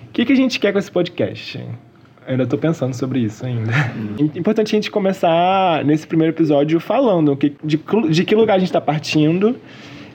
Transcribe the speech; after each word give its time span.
O 0.00 0.12
que, 0.12 0.24
que 0.24 0.32
a 0.32 0.36
gente 0.36 0.58
quer 0.58 0.72
com 0.72 0.78
esse 0.78 0.90
podcast? 0.90 1.58
Eu 1.58 2.32
ainda 2.32 2.46
tô 2.46 2.58
pensando 2.58 2.92
sobre 2.94 3.20
isso 3.20 3.46
ainda. 3.46 3.70
Hum. 3.96 4.30
Importante 4.34 4.74
a 4.74 4.76
gente 4.76 4.90
começar 4.90 5.84
nesse 5.84 6.06
primeiro 6.06 6.34
episódio 6.34 6.80
falando 6.80 7.38
de, 7.64 7.80
de 8.10 8.24
que 8.24 8.34
lugar 8.34 8.56
a 8.56 8.58
gente 8.58 8.68
está 8.68 8.80
partindo 8.80 9.56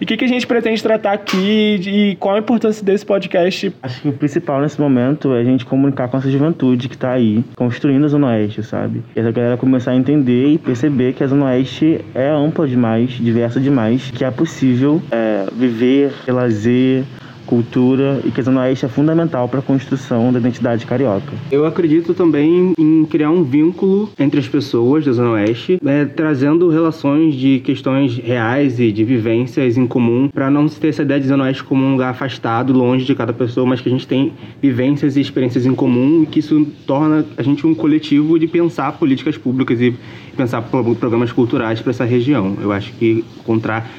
e 0.04 0.06
o 0.06 0.06
que, 0.06 0.18
que, 0.18 0.26
a 0.26 0.28
gente 0.28 0.46
pretende 0.46 0.84
tratar 0.84 1.14
aqui 1.14 1.80
e 1.82 2.18
qual 2.18 2.36
a 2.36 2.40
importância 2.40 2.84
desse 2.84 3.06
podcast? 3.06 3.74
Acho 3.82 4.02
que 4.02 4.10
o 4.10 4.12
principal 4.12 4.60
nesse 4.60 4.78
momento 4.82 5.34
é 5.34 5.40
a 5.40 5.44
gente 5.46 5.66
comunicar 5.66 6.10
com 6.10 6.18
essa 6.18 6.30
juventude 6.30 6.90
que 6.90 6.96
está 6.96 7.14
aí, 7.14 7.42
construindo 7.56 8.04
a 8.04 8.10
Zona 8.10 8.28
Oeste, 8.28 8.62
sabe? 8.64 9.02
E 9.16 9.20
essa 9.22 9.32
galera 9.32 9.56
começar 9.56 9.92
a 9.92 9.96
entender 9.96 10.48
e 10.48 10.58
perceber 10.58 11.14
que 11.14 11.24
a 11.24 11.28
Zona 11.28 11.46
Oeste 11.46 12.02
é 12.14 12.28
ampla 12.28 12.68
demais, 12.68 13.12
diversa 13.12 13.62
demais, 13.62 14.12
que 14.12 14.26
é 14.26 14.30
possível 14.30 15.02
é, 15.10 15.46
viver, 15.54 16.12
lazer, 16.28 17.06
cultura 17.54 18.20
e 18.26 18.32
que 18.32 18.40
a 18.40 18.44
Zona 18.44 18.62
Oeste 18.62 18.84
é 18.84 18.90
fundamental 18.90 19.48
para 19.48 19.60
a 19.60 19.62
construção 19.62 20.34
da 20.34 20.40
identidade 20.40 20.88
carioca. 20.88 21.32
Eu 21.52 21.68
acredito 21.68 22.16
também 22.16 22.74
em 22.80 23.06
criar 23.06 23.30
um 23.30 23.44
vínculo 23.44 24.10
entre 24.18 24.40
as 24.40 24.48
pessoas 24.48 25.06
da 25.06 25.12
Zona 25.12 25.34
Oeste, 25.34 25.80
é, 25.86 26.04
trazendo 26.04 26.68
relações 26.70 27.36
de 27.36 27.60
questões 27.60 28.18
reais 28.18 28.80
e 28.80 28.92
de 28.92 29.04
vivências 29.04 29.78
em 29.78 29.86
comum, 29.86 30.30
para 30.34 30.50
não 30.50 30.68
se 30.68 30.80
ter 30.80 30.88
essa 30.88 31.04
ideia 31.04 31.20
de 31.20 31.28
Zona 31.28 31.44
Oeste 31.44 31.64
como 31.64 31.86
um 31.86 31.92
lugar 31.92 32.10
afastado, 32.10 32.74
longe 32.74 33.06
de 33.06 33.14
cada 33.14 33.32
pessoa, 33.32 33.68
mas 33.68 33.80
que 33.80 33.88
a 33.88 33.92
gente 33.92 34.08
tem 34.08 34.34
vivências 34.60 35.16
e 35.16 35.22
experiências 35.22 35.68
em 35.68 35.76
comum 35.76 36.24
e 36.24 36.26
que 36.26 36.40
isso 36.40 36.66
torna 36.88 37.24
a 37.38 37.44
gente 37.44 37.68
um 37.68 37.76
coletivo 37.76 38.40
de 38.40 38.48
pensar 38.48 38.94
políticas 38.94 39.38
públicas 39.38 39.80
e 39.80 39.94
pensar 40.36 40.62
programas 40.62 41.32
culturais 41.32 41.82
para 41.82 41.92
essa 41.92 42.06
região. 42.06 42.58
Eu 42.62 42.72
acho 42.72 42.92
que 42.94 43.24
encontrar, 43.40 43.90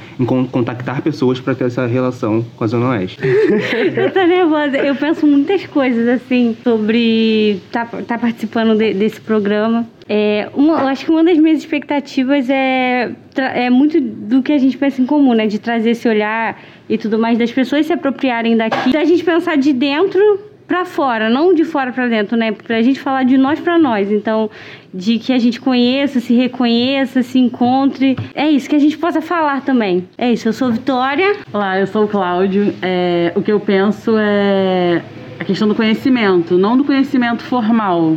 contactar 0.51 1.02
pessoas 1.02 1.41
para 1.41 1.55
ter 1.55 1.65
essa 1.65 1.87
relação 1.87 2.45
com 2.56 2.65
a 2.65 2.66
Zona 2.66 2.91
Oeste. 2.91 3.19
eu 3.25 4.11
tô 4.11 4.23
nervosa. 4.25 4.77
Eu 4.77 4.95
penso 4.95 5.27
muitas 5.27 5.66
coisas 5.66 6.09
assim 6.09 6.56
sobre 6.62 7.61
estar 7.67 7.86
tá, 7.86 8.03
tá 8.03 8.19
participando 8.19 8.77
de, 8.77 8.94
desse 8.94 9.20
programa. 9.20 9.86
É, 10.09 10.50
uma, 10.55 10.81
eu 10.81 10.89
acho 10.89 11.05
que 11.05 11.11
uma 11.11 11.25
das 11.25 11.39
minhas 11.39 11.59
expectativas 11.59 12.50
é, 12.50 13.12
é 13.37 13.70
muito 13.70 14.00
do 14.00 14.42
que 14.42 14.53
a 14.53 14.59
gente 14.59 14.77
pensa 14.77 15.00
em 15.00 15.06
comum, 15.06 15.33
né? 15.33 15.47
De 15.47 15.59
trazer 15.59 15.91
esse 15.91 16.06
olhar 16.06 16.61
e 16.89 16.98
tudo 16.98 17.19
mais, 17.19 17.39
das 17.39 17.50
pessoas 17.50 17.87
se 17.87 17.92
apropriarem 17.92 18.56
daqui, 18.56 18.92
da 18.92 19.05
gente 19.05 19.25
pensar 19.25 19.56
de 19.56 19.72
dentro 19.72 20.53
para 20.67 20.84
fora, 20.84 21.29
não 21.29 21.55
de 21.55 21.65
fora 21.65 21.93
para 21.93 22.09
dentro, 22.09 22.37
né? 22.37 22.53
Pra 22.53 22.81
gente 22.83 22.98
falar 22.98 23.25
de 23.25 23.37
nós 23.37 23.61
para 23.61 23.79
nós. 23.79 24.11
Então, 24.11 24.51
de 24.93 25.19
que 25.19 25.33
a 25.33 25.39
gente 25.39 25.61
conheça, 25.61 26.21
se 26.21 26.34
reconheça, 26.34 27.23
se 27.23 27.39
encontre. 27.39 28.17
É 28.34 28.48
isso, 28.48 28.69
que 28.69 28.77
a 28.77 28.79
gente 28.79 28.97
possa 28.97 29.21
falar 29.21 29.62
também. 29.62 30.09
É 30.17 30.33
isso, 30.33 30.48
eu 30.48 30.53
sou 30.53 30.73
Vitória. 30.73 31.37
Olá, 31.53 31.79
eu 31.79 31.87
sou 31.87 32.05
o 32.05 32.09
Cláudio. 32.09 32.75
É, 32.81 33.33
o 33.34 33.43
que 33.43 33.53
eu 33.53 33.61
penso 33.61 34.15
é 34.19 35.03
a 35.39 35.45
questão 35.45 35.67
do 35.67 35.75
conhecimento, 35.75 36.56
não 36.56 36.77
do 36.77 36.84
conhecimento 36.84 37.43
formal, 37.43 38.17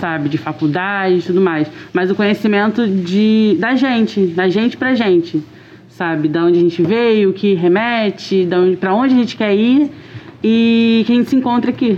sabe, 0.00 0.28
de 0.28 0.36
faculdade 0.36 1.18
e 1.18 1.22
tudo 1.22 1.40
mais, 1.40 1.70
mas 1.92 2.10
o 2.10 2.14
conhecimento 2.14 2.86
de 2.88 3.56
da 3.60 3.76
gente, 3.76 4.26
da 4.26 4.48
gente 4.48 4.76
pra 4.76 4.94
gente, 4.94 5.42
sabe, 5.88 6.28
da 6.28 6.44
onde 6.44 6.58
a 6.58 6.60
gente 6.60 6.82
veio, 6.82 7.30
o 7.30 7.32
que 7.32 7.54
remete, 7.54 8.44
da 8.44 8.58
onde, 8.58 8.76
pra 8.76 8.92
onde 8.92 9.14
a 9.14 9.16
gente 9.16 9.36
quer 9.36 9.54
ir 9.54 9.90
e 10.42 11.04
que 11.06 11.12
a 11.12 11.16
gente 11.16 11.30
se 11.30 11.36
encontra 11.36 11.70
aqui. 11.70 11.96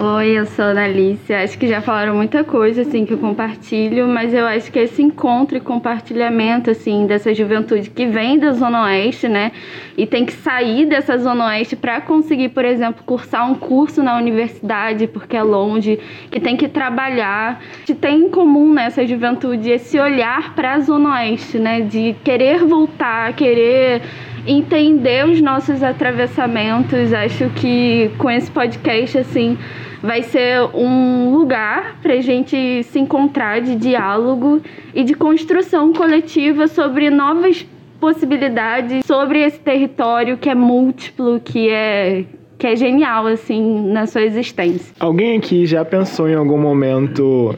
Oi, 0.00 0.38
eu 0.38 0.46
sou 0.46 0.64
a 0.64 0.70
Analícia. 0.70 1.44
Acho 1.44 1.58
que 1.58 1.68
já 1.68 1.80
falaram 1.80 2.16
muita 2.16 2.42
coisa 2.42 2.82
assim 2.82 3.04
que 3.04 3.12
eu 3.12 3.18
compartilho, 3.18 4.08
mas 4.08 4.32
eu 4.32 4.46
acho 4.46 4.72
que 4.72 4.78
esse 4.78 5.02
encontro 5.02 5.56
e 5.56 5.60
compartilhamento 5.60 6.70
assim 6.70 7.06
dessa 7.06 7.34
juventude 7.34 7.90
que 7.90 8.06
vem 8.06 8.38
da 8.38 8.52
Zona 8.52 8.84
Oeste, 8.84 9.28
né, 9.28 9.52
e 9.96 10.06
tem 10.06 10.24
que 10.24 10.32
sair 10.32 10.86
dessa 10.86 11.18
Zona 11.18 11.46
Oeste 11.46 11.76
para 11.76 12.00
conseguir, 12.00 12.48
por 12.48 12.64
exemplo, 12.64 13.04
cursar 13.04 13.48
um 13.48 13.54
curso 13.54 14.02
na 14.02 14.16
universidade 14.16 15.06
porque 15.06 15.36
é 15.36 15.42
longe, 15.42 16.00
que 16.30 16.40
tem 16.40 16.56
que 16.56 16.68
trabalhar, 16.68 17.62
que 17.84 17.94
tem 17.94 18.22
em 18.22 18.30
comum 18.30 18.72
nessa 18.72 19.06
juventude 19.06 19.70
esse 19.70 20.00
olhar 20.00 20.54
para 20.54 20.74
a 20.74 20.80
Zona 20.80 21.14
Oeste, 21.16 21.58
né, 21.58 21.82
de 21.82 22.16
querer 22.24 22.64
voltar, 22.64 23.34
querer 23.34 24.02
entender 24.46 25.26
os 25.26 25.40
nossos 25.40 25.82
atravessamentos. 25.82 27.12
Acho 27.12 27.48
que 27.50 28.10
com 28.18 28.30
esse 28.30 28.50
podcast, 28.50 29.18
assim, 29.18 29.56
vai 30.02 30.22
ser 30.22 30.60
um 30.74 31.30
lugar 31.32 31.98
para 32.02 32.14
a 32.14 32.20
gente 32.20 32.82
se 32.84 32.98
encontrar 32.98 33.60
de 33.60 33.76
diálogo 33.76 34.60
e 34.94 35.04
de 35.04 35.14
construção 35.14 35.92
coletiva 35.92 36.66
sobre 36.66 37.08
novas 37.08 37.66
possibilidades, 38.00 39.04
sobre 39.06 39.40
esse 39.40 39.60
território 39.60 40.36
que 40.36 40.50
é 40.50 40.54
múltiplo, 40.54 41.40
que 41.40 41.68
é 41.68 42.24
que 42.58 42.66
é 42.68 42.76
genial 42.76 43.26
assim 43.26 43.90
na 43.90 44.06
sua 44.06 44.22
existência. 44.22 44.94
Alguém 45.00 45.36
aqui 45.36 45.66
já 45.66 45.84
pensou 45.84 46.28
em 46.28 46.34
algum 46.34 46.58
momento 46.58 47.56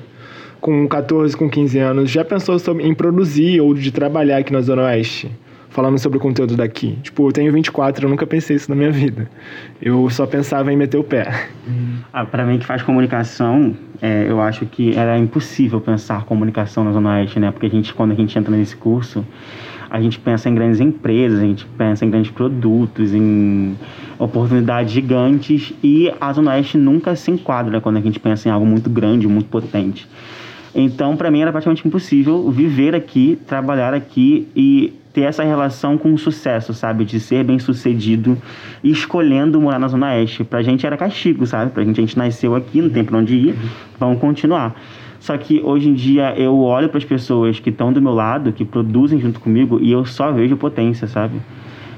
com 0.62 0.88
14, 0.88 1.36
com 1.36 1.48
15 1.48 1.78
anos, 1.78 2.10
já 2.10 2.24
pensou 2.24 2.58
sobre, 2.58 2.86
em 2.86 2.94
produzir 2.94 3.60
ou 3.60 3.74
de 3.74 3.92
trabalhar 3.92 4.38
aqui 4.38 4.50
na 4.50 4.62
Zona 4.62 4.84
Oeste? 4.84 5.30
Falando 5.74 5.98
sobre 5.98 6.18
o 6.18 6.20
conteúdo 6.20 6.56
daqui. 6.56 6.96
Tipo, 7.02 7.28
eu 7.28 7.32
tenho 7.32 7.52
24, 7.52 8.06
eu 8.06 8.08
nunca 8.08 8.24
pensei 8.24 8.54
isso 8.54 8.70
na 8.70 8.76
minha 8.76 8.92
vida. 8.92 9.28
Eu 9.82 10.08
só 10.08 10.24
pensava 10.24 10.72
em 10.72 10.76
meter 10.76 10.96
o 10.98 11.02
pé. 11.02 11.48
Ah, 12.12 12.24
para 12.24 12.46
mim 12.46 12.58
que 12.58 12.64
faz 12.64 12.80
comunicação, 12.80 13.76
é, 14.00 14.24
eu 14.28 14.40
acho 14.40 14.64
que 14.66 14.96
era 14.96 15.18
impossível 15.18 15.80
pensar 15.80 16.24
comunicação 16.26 16.84
na 16.84 16.92
Zona 16.92 17.14
Oeste, 17.14 17.40
né? 17.40 17.50
Porque 17.50 17.66
a 17.66 17.68
gente, 17.68 17.92
quando 17.92 18.12
a 18.12 18.14
gente 18.14 18.38
entra 18.38 18.56
nesse 18.56 18.76
curso, 18.76 19.26
a 19.90 20.00
gente 20.00 20.16
pensa 20.20 20.48
em 20.48 20.54
grandes 20.54 20.78
empresas, 20.78 21.40
a 21.40 21.42
gente 21.42 21.66
pensa 21.76 22.04
em 22.04 22.10
grandes 22.10 22.30
produtos, 22.30 23.12
em 23.12 23.76
oportunidades 24.16 24.92
gigantes 24.92 25.74
e 25.82 26.08
a 26.20 26.32
Zona 26.32 26.52
Oeste 26.52 26.78
nunca 26.78 27.16
se 27.16 27.32
enquadra 27.32 27.80
quando 27.80 27.96
a 27.96 28.00
gente 28.00 28.20
pensa 28.20 28.48
em 28.48 28.52
algo 28.52 28.64
muito 28.64 28.88
grande, 28.88 29.26
muito 29.26 29.48
potente. 29.48 30.08
Então, 30.72 31.16
para 31.16 31.32
mim 31.32 31.40
era 31.40 31.50
praticamente 31.50 31.86
impossível 31.86 32.48
viver 32.48 32.94
aqui, 32.94 33.36
trabalhar 33.44 33.92
aqui 33.92 34.46
e 34.54 34.92
ter 35.14 35.22
essa 35.22 35.44
relação 35.44 35.96
com 35.96 36.12
o 36.12 36.18
sucesso, 36.18 36.74
sabe? 36.74 37.04
De 37.04 37.20
ser 37.20 37.44
bem 37.44 37.58
sucedido 37.60 38.36
e 38.82 38.90
escolhendo 38.90 39.60
morar 39.60 39.78
na 39.78 39.86
Zona 39.86 40.08
Oeste. 40.08 40.42
Pra 40.42 40.60
gente 40.60 40.84
era 40.84 40.96
castigo, 40.96 41.46
sabe? 41.46 41.70
Pra 41.70 41.84
gente, 41.84 42.00
a 42.00 42.02
gente 42.02 42.18
nasceu 42.18 42.56
aqui, 42.56 42.82
não 42.82 42.90
tem 42.90 43.04
pra 43.04 43.16
onde 43.16 43.36
ir, 43.36 43.54
vamos 43.98 44.18
continuar. 44.18 44.74
Só 45.20 45.38
que 45.38 45.60
hoje 45.62 45.88
em 45.88 45.94
dia 45.94 46.34
eu 46.36 46.58
olho 46.58 46.88
para 46.88 46.98
as 46.98 47.04
pessoas 47.04 47.60
que 47.60 47.70
estão 47.70 47.92
do 47.92 48.02
meu 48.02 48.12
lado, 48.12 48.52
que 48.52 48.64
produzem 48.64 49.20
junto 49.20 49.38
comigo, 49.38 49.78
e 49.80 49.92
eu 49.92 50.04
só 50.04 50.32
vejo 50.32 50.56
potência, 50.56 51.06
sabe? 51.06 51.40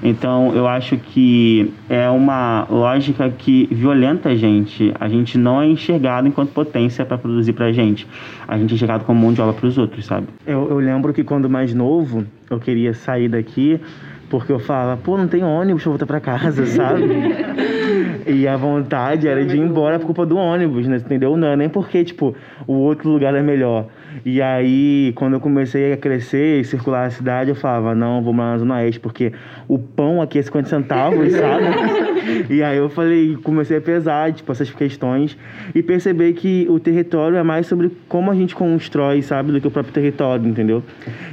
Então 0.02 0.54
eu 0.54 0.66
acho 0.66 0.96
que 0.96 1.72
é 1.88 2.08
uma 2.08 2.66
lógica 2.70 3.28
que 3.30 3.68
violenta 3.70 4.30
a 4.30 4.36
gente. 4.36 4.92
A 4.98 5.08
gente 5.08 5.38
não 5.38 5.60
é 5.60 5.66
enxergado 5.66 6.28
enquanto 6.28 6.50
potência 6.52 7.04
para 7.04 7.18
produzir 7.18 7.52
para 7.52 7.66
a 7.66 7.72
gente. 7.72 8.06
A 8.46 8.58
gente 8.58 8.72
é 8.72 8.74
enxergado 8.74 9.04
como 9.04 9.20
mão 9.20 9.32
de 9.32 9.40
obra 9.40 9.54
para 9.54 9.66
os 9.66 9.78
outros, 9.78 10.04
sabe? 10.04 10.28
Eu, 10.46 10.68
eu 10.70 10.78
lembro 10.78 11.12
que 11.12 11.24
quando 11.24 11.48
mais 11.48 11.74
novo 11.74 12.24
eu 12.50 12.58
queria 12.58 12.94
sair 12.94 13.28
daqui 13.28 13.80
porque 14.28 14.52
eu 14.52 14.58
falava, 14.58 14.96
pô, 14.96 15.16
não 15.16 15.28
tem 15.28 15.42
ônibus 15.42 15.82
pra 15.82 15.90
voltar 15.90 16.06
pra 16.06 16.20
casa, 16.20 16.64
sabe? 16.66 17.04
e 18.26 18.46
a 18.46 18.56
vontade 18.56 19.28
era 19.28 19.44
de 19.44 19.56
ir 19.56 19.60
embora 19.60 19.98
por 19.98 20.06
culpa 20.06 20.26
do 20.26 20.36
ônibus, 20.36 20.86
né? 20.86 20.96
Entendeu? 20.96 21.36
Não, 21.36 21.56
nem 21.56 21.68
porque, 21.68 22.04
tipo, 22.04 22.34
o 22.66 22.72
outro 22.72 23.10
lugar 23.10 23.34
é 23.34 23.42
melhor. 23.42 23.86
E 24.24 24.40
aí, 24.40 25.12
quando 25.14 25.34
eu 25.34 25.40
comecei 25.40 25.92
a 25.92 25.96
crescer 25.96 26.60
e 26.60 26.64
circular 26.64 27.06
a 27.06 27.10
cidade, 27.10 27.50
eu 27.50 27.54
falava, 27.54 27.94
não, 27.94 28.22
vou 28.22 28.32
morar 28.32 28.52
na 28.52 28.58
Zona 28.58 28.74
Oeste, 28.76 29.00
porque 29.00 29.32
o 29.68 29.78
pão 29.78 30.22
aqui 30.22 30.38
é 30.38 30.42
50 30.42 30.68
centavos, 30.68 31.32
sabe? 31.32 31.66
e 32.50 32.62
aí 32.62 32.76
eu 32.76 32.88
falei, 32.88 33.36
comecei 33.42 33.76
a 33.76 33.80
pesar, 33.80 34.32
tipo, 34.32 34.50
essas 34.50 34.70
questões 34.70 35.36
e 35.74 35.82
perceber 35.82 36.32
que 36.32 36.66
o 36.68 36.80
território 36.80 37.36
é 37.36 37.42
mais 37.42 37.66
sobre 37.66 37.90
como 38.08 38.30
a 38.30 38.34
gente 38.34 38.54
constrói, 38.54 39.22
sabe, 39.22 39.52
do 39.52 39.60
que 39.60 39.66
o 39.66 39.70
próprio 39.70 39.92
território, 39.92 40.46
entendeu? 40.46 40.82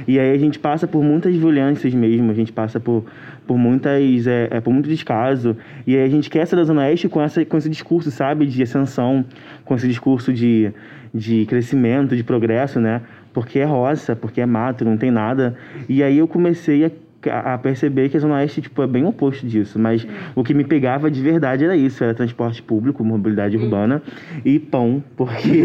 E 0.06 0.18
aí 0.18 0.34
a 0.34 0.38
gente 0.38 0.58
passa 0.58 0.86
por 0.86 1.02
muitas 1.02 1.34
violências 1.34 1.92
mesmo, 1.94 2.30
a 2.30 2.34
gente 2.34 2.52
passa 2.52 2.78
por, 2.84 3.04
por 3.46 3.58
muitas, 3.58 4.26
é, 4.26 4.48
é 4.50 4.60
por 4.60 4.72
muito 4.72 4.88
descaso, 4.88 5.56
e 5.86 5.96
a 5.96 6.08
gente 6.08 6.30
quer 6.30 6.46
ser 6.46 6.56
da 6.56 6.64
Zona 6.64 6.82
Oeste 6.82 7.08
com, 7.08 7.20
essa, 7.20 7.44
com 7.44 7.56
esse 7.56 7.68
discurso, 7.68 8.10
sabe, 8.10 8.46
de 8.46 8.62
ascensão, 8.62 9.24
com 9.64 9.74
esse 9.74 9.88
discurso 9.88 10.32
de 10.32 10.72
de 11.14 11.46
crescimento, 11.46 12.16
de 12.16 12.24
progresso, 12.24 12.80
né? 12.80 13.00
Porque 13.32 13.60
é 13.60 13.64
roça, 13.64 14.16
porque 14.16 14.40
é 14.40 14.46
mato, 14.46 14.84
não 14.84 14.96
tem 14.96 15.12
nada. 15.12 15.56
E 15.88 16.02
aí 16.02 16.18
eu 16.18 16.26
comecei 16.26 16.84
a 16.84 16.90
a 17.30 17.58
perceber 17.58 18.08
que 18.08 18.16
a 18.16 18.20
Zona 18.20 18.34
Oeste 18.34 18.62
tipo, 18.62 18.82
é 18.82 18.86
bem 18.86 19.04
oposto 19.04 19.46
disso. 19.46 19.78
Mas 19.78 20.06
o 20.34 20.42
que 20.42 20.54
me 20.54 20.64
pegava 20.64 21.10
de 21.10 21.20
verdade 21.20 21.64
era 21.64 21.76
isso: 21.76 22.02
era 22.02 22.14
transporte 22.14 22.62
público, 22.62 23.04
mobilidade 23.04 23.56
urbana 23.56 24.02
e 24.44 24.58
pão. 24.58 25.02
Porque, 25.16 25.64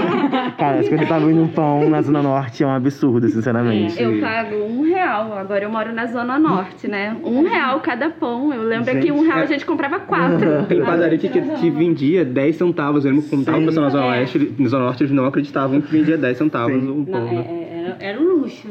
cara, 0.58 0.82
50 0.82 1.02
centavos 1.02 1.34
no 1.34 1.48
pão 1.48 1.88
na 1.88 2.02
Zona 2.02 2.22
Norte 2.22 2.62
é 2.62 2.66
um 2.66 2.70
absurdo, 2.70 3.28
sinceramente. 3.28 4.00
Eu 4.00 4.20
pago 4.20 4.56
um 4.56 4.82
real. 4.82 5.36
Agora 5.36 5.64
eu 5.64 5.70
moro 5.70 5.92
na 5.92 6.06
Zona 6.06 6.38
Norte, 6.38 6.88
né? 6.88 7.16
Um 7.24 7.42
real 7.48 7.80
cada 7.80 8.10
pão. 8.10 8.52
Eu 8.52 8.62
lembro 8.62 8.92
gente, 8.92 9.06
que 9.06 9.12
um 9.12 9.22
real 9.22 9.38
a 9.38 9.46
gente 9.46 9.64
comprava 9.64 10.00
quatro. 10.00 10.66
Tem 10.68 10.82
padaria 10.82 11.18
que, 11.18 11.28
que 11.28 11.70
vendia 11.70 12.24
10 12.24 12.56
centavos. 12.56 13.04
Eu 13.04 13.22
contava 13.22 13.60
pra 13.60 13.72
na 13.72 13.88
Zona 13.88 14.06
Oeste, 14.06 14.54
na 14.58 14.68
Zona 14.68 14.84
Norte 14.84 15.02
eles 15.02 15.12
não 15.12 15.26
acreditavam 15.26 15.80
que 15.80 15.90
vendia 15.90 16.16
10 16.16 16.38
centavos 16.38 16.80
Sim. 16.80 17.02
o 17.02 17.06
pão. 17.06 17.24
Não, 17.24 17.32
né? 17.32 17.46
é, 17.48 17.78
é 17.78 17.82
era, 17.82 17.96
era 18.00 18.20
um 18.20 18.24
luxo. 18.24 18.68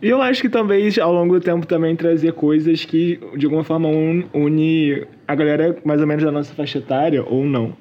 E 0.00 0.08
eu 0.08 0.22
acho 0.22 0.40
que 0.42 0.48
talvez 0.48 0.96
ao 0.98 1.12
longo 1.12 1.34
do 1.38 1.40
tempo 1.44 1.66
também 1.66 1.96
trazer 1.96 2.32
coisas 2.32 2.84
que 2.84 3.18
de 3.36 3.46
alguma 3.46 3.64
forma 3.64 3.88
un- 3.88 4.22
une 4.32 5.02
a 5.26 5.34
galera 5.34 5.76
mais 5.84 6.00
ou 6.00 6.06
menos 6.06 6.22
da 6.24 6.30
nossa 6.30 6.54
faixa 6.54 6.78
etária, 6.78 7.22
ou 7.24 7.44
não. 7.44 7.72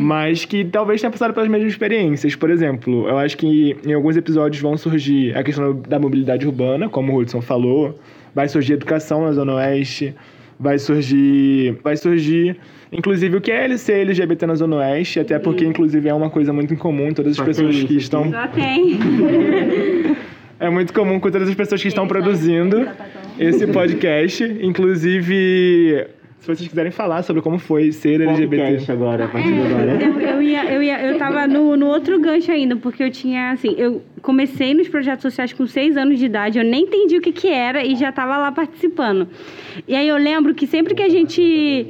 Mas 0.00 0.44
que 0.44 0.64
talvez 0.64 1.00
tenha 1.00 1.10
passado 1.10 1.32
pelas 1.34 1.48
mesmas 1.48 1.70
experiências. 1.72 2.34
Por 2.34 2.50
exemplo, 2.50 3.08
eu 3.08 3.18
acho 3.18 3.36
que 3.36 3.76
em 3.86 3.92
alguns 3.92 4.16
episódios 4.16 4.60
vão 4.62 4.76
surgir 4.76 5.36
a 5.36 5.42
questão 5.42 5.74
da 5.88 5.98
mobilidade 5.98 6.46
urbana, 6.46 6.88
como 6.88 7.12
o 7.12 7.18
Hudson 7.20 7.40
falou, 7.40 7.98
vai 8.34 8.48
surgir 8.48 8.72
educação 8.74 9.24
na 9.24 9.32
Zona 9.32 9.54
Oeste, 9.54 10.14
vai 10.58 10.78
surgir. 10.78 11.76
Vai 11.82 11.96
surgir. 11.96 12.56
Inclusive 12.90 13.36
o 13.36 13.40
que 13.40 13.50
é 13.52 13.64
LC 13.64 13.92
LGBT 13.92 14.46
na 14.46 14.54
Zona 14.54 14.76
Oeste, 14.76 15.20
até 15.20 15.38
porque, 15.38 15.64
inclusive, 15.64 16.08
é 16.08 16.14
uma 16.14 16.30
coisa 16.30 16.52
muito 16.52 16.72
incomum, 16.72 17.12
todas 17.12 17.32
as 17.32 17.36
Só 17.36 17.44
pessoas 17.44 17.74
que 17.76 17.82
isso 17.84 17.98
estão. 17.98 18.30
Já 18.30 18.48
tem. 18.48 18.96
É 20.60 20.68
muito 20.68 20.92
comum 20.92 21.20
com 21.20 21.30
todas 21.30 21.48
as 21.48 21.54
pessoas 21.54 21.80
que 21.80 21.88
estão 21.88 22.06
produzindo 22.06 22.88
esse 23.38 23.66
podcast. 23.68 24.42
Inclusive, 24.60 26.06
se 26.40 26.46
vocês 26.46 26.68
quiserem 26.68 26.90
falar 26.90 27.22
sobre 27.22 27.40
como 27.42 27.58
foi 27.58 27.92
ser 27.92 28.20
LGBT. 28.20 28.56
Podcast 28.56 28.92
agora, 28.92 29.24
a 29.26 29.28
partir 29.28 29.52
de 29.52 29.60
agora. 29.60 30.02
Eu, 30.02 30.20
eu 30.20 30.42
ia, 30.42 30.64
eu 30.72 30.82
ia, 30.82 31.00
eu 31.04 31.16
tava 31.18 31.46
no, 31.46 31.76
no 31.76 31.86
outro 31.86 32.18
gancho 32.18 32.50
ainda, 32.50 32.74
porque 32.74 33.04
eu 33.04 33.10
tinha, 33.10 33.52
assim, 33.52 33.74
eu 33.78 34.02
comecei 34.20 34.74
nos 34.74 34.88
projetos 34.88 35.22
sociais 35.22 35.52
com 35.52 35.64
seis 35.66 35.96
anos 35.96 36.18
de 36.18 36.26
idade, 36.26 36.58
eu 36.58 36.64
nem 36.64 36.82
entendi 36.82 37.16
o 37.16 37.20
que 37.20 37.30
que 37.30 37.48
era 37.48 37.84
e 37.84 37.94
já 37.94 38.10
tava 38.10 38.36
lá 38.36 38.50
participando. 38.50 39.28
E 39.86 39.94
aí 39.94 40.08
eu 40.08 40.16
lembro 40.16 40.54
que 40.54 40.66
sempre 40.66 40.94
que 40.94 41.02
a 41.02 41.08
gente 41.08 41.86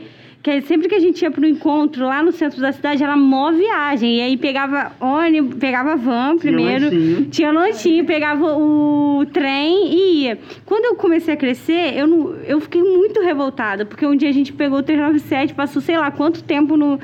que 0.48 0.62
sempre 0.62 0.88
que 0.88 0.94
a 0.94 0.98
gente 1.00 1.20
ia 1.20 1.30
pro 1.30 1.46
encontro 1.46 2.04
lá 2.04 2.22
no 2.22 2.32
centro 2.32 2.60
da 2.60 2.72
cidade, 2.72 3.02
era 3.02 3.16
mó 3.16 3.52
viagem. 3.52 4.16
E 4.16 4.20
aí 4.20 4.36
pegava 4.36 4.92
ônibus, 5.00 5.56
pegava 5.56 5.96
van 5.96 6.38
primeiro, 6.38 6.86
lanchinho. 6.86 7.26
tinha 7.26 7.52
lanchinho, 7.52 8.04
pegava 8.04 8.56
o 8.56 9.26
trem 9.32 9.92
e 9.92 10.22
ia. 10.22 10.38
Quando 10.64 10.86
eu 10.86 10.94
comecei 10.94 11.34
a 11.34 11.36
crescer, 11.36 11.96
eu, 11.96 12.06
não, 12.06 12.34
eu 12.46 12.60
fiquei 12.60 12.82
muito 12.82 13.20
revoltada, 13.20 13.84
porque 13.84 14.06
um 14.06 14.16
dia 14.16 14.28
a 14.28 14.32
gente 14.32 14.52
pegou 14.52 14.78
o 14.78 14.82
397, 14.82 15.54
passou 15.54 15.82
sei 15.82 15.98
lá 15.98 16.10
quanto 16.10 16.42
tempo 16.42 16.76
no, 16.76 16.98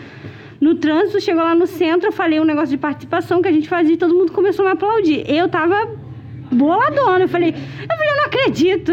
no 0.61 0.75
trânsito, 0.77 1.21
chegou 1.21 1.43
lá 1.43 1.55
no 1.55 1.67
centro, 1.67 2.09
eu 2.09 2.13
falei 2.13 2.41
um 2.41 2.45
negócio 2.45 2.71
de 2.71 2.79
participação 2.79 3.43
que 3.43 3.49
a 3.49 3.53
gente 3.53 3.69
fazia 3.69 3.95
e 3.95 3.99
todo 3.99 4.15
mundo 4.15 4.33
começou 4.33 4.65
a 4.65 4.71
me 4.71 4.75
aplaudir. 4.75 5.25
Eu 5.31 5.49
tava 5.49 6.04
boladona, 6.55 7.25
eu 7.25 7.29
falei, 7.29 7.51
eu 7.51 7.97
falei, 7.97 8.11
eu 8.13 8.17
não 8.17 8.25
acredito 8.27 8.93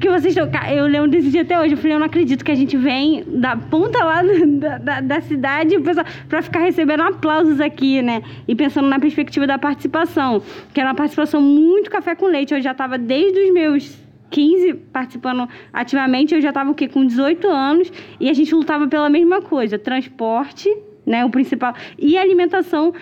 que 0.00 0.08
vocês. 0.08 0.34
Ca- 0.34 0.72
Eu 0.72 0.86
lembro 0.86 1.10
desse 1.10 1.30
dia 1.30 1.42
até 1.42 1.58
hoje, 1.60 1.72
eu 1.74 1.78
falei, 1.78 1.94
eu 1.94 1.98
não 1.98 2.06
acredito 2.06 2.44
que 2.44 2.50
a 2.50 2.54
gente 2.54 2.76
vem 2.76 3.22
da 3.26 3.56
ponta 3.56 4.02
lá 4.04 4.22
da, 4.22 4.78
da, 4.78 5.00
da 5.00 5.20
cidade 5.20 5.76
pra 6.28 6.42
ficar 6.42 6.60
recebendo 6.60 7.02
aplausos 7.02 7.60
aqui, 7.60 8.02
né? 8.02 8.22
E 8.48 8.54
pensando 8.54 8.88
na 8.88 8.98
perspectiva 8.98 9.46
da 9.46 9.58
participação, 9.58 10.42
que 10.72 10.80
era 10.80 10.88
uma 10.90 10.94
participação 10.94 11.40
muito 11.40 11.90
café 11.90 12.14
com 12.14 12.26
leite, 12.26 12.54
eu 12.54 12.60
já 12.60 12.74
tava 12.74 12.98
desde 12.98 13.38
os 13.40 13.52
meus 13.52 13.98
15 14.30 14.74
participando 14.92 15.48
ativamente, 15.72 16.34
eu 16.34 16.40
já 16.40 16.48
estava 16.48 16.70
o 16.70 16.74
quê? 16.74 16.88
Com 16.88 17.06
18 17.06 17.46
anos 17.48 17.92
e 18.18 18.28
a 18.28 18.32
gente 18.34 18.54
lutava 18.54 18.88
pela 18.88 19.08
mesma 19.08 19.40
coisa, 19.40 19.78
transporte, 19.78 20.68
né, 21.06 21.24
o 21.24 21.30
principal, 21.30 21.72
e 21.98 22.18
alimentação 22.18 22.92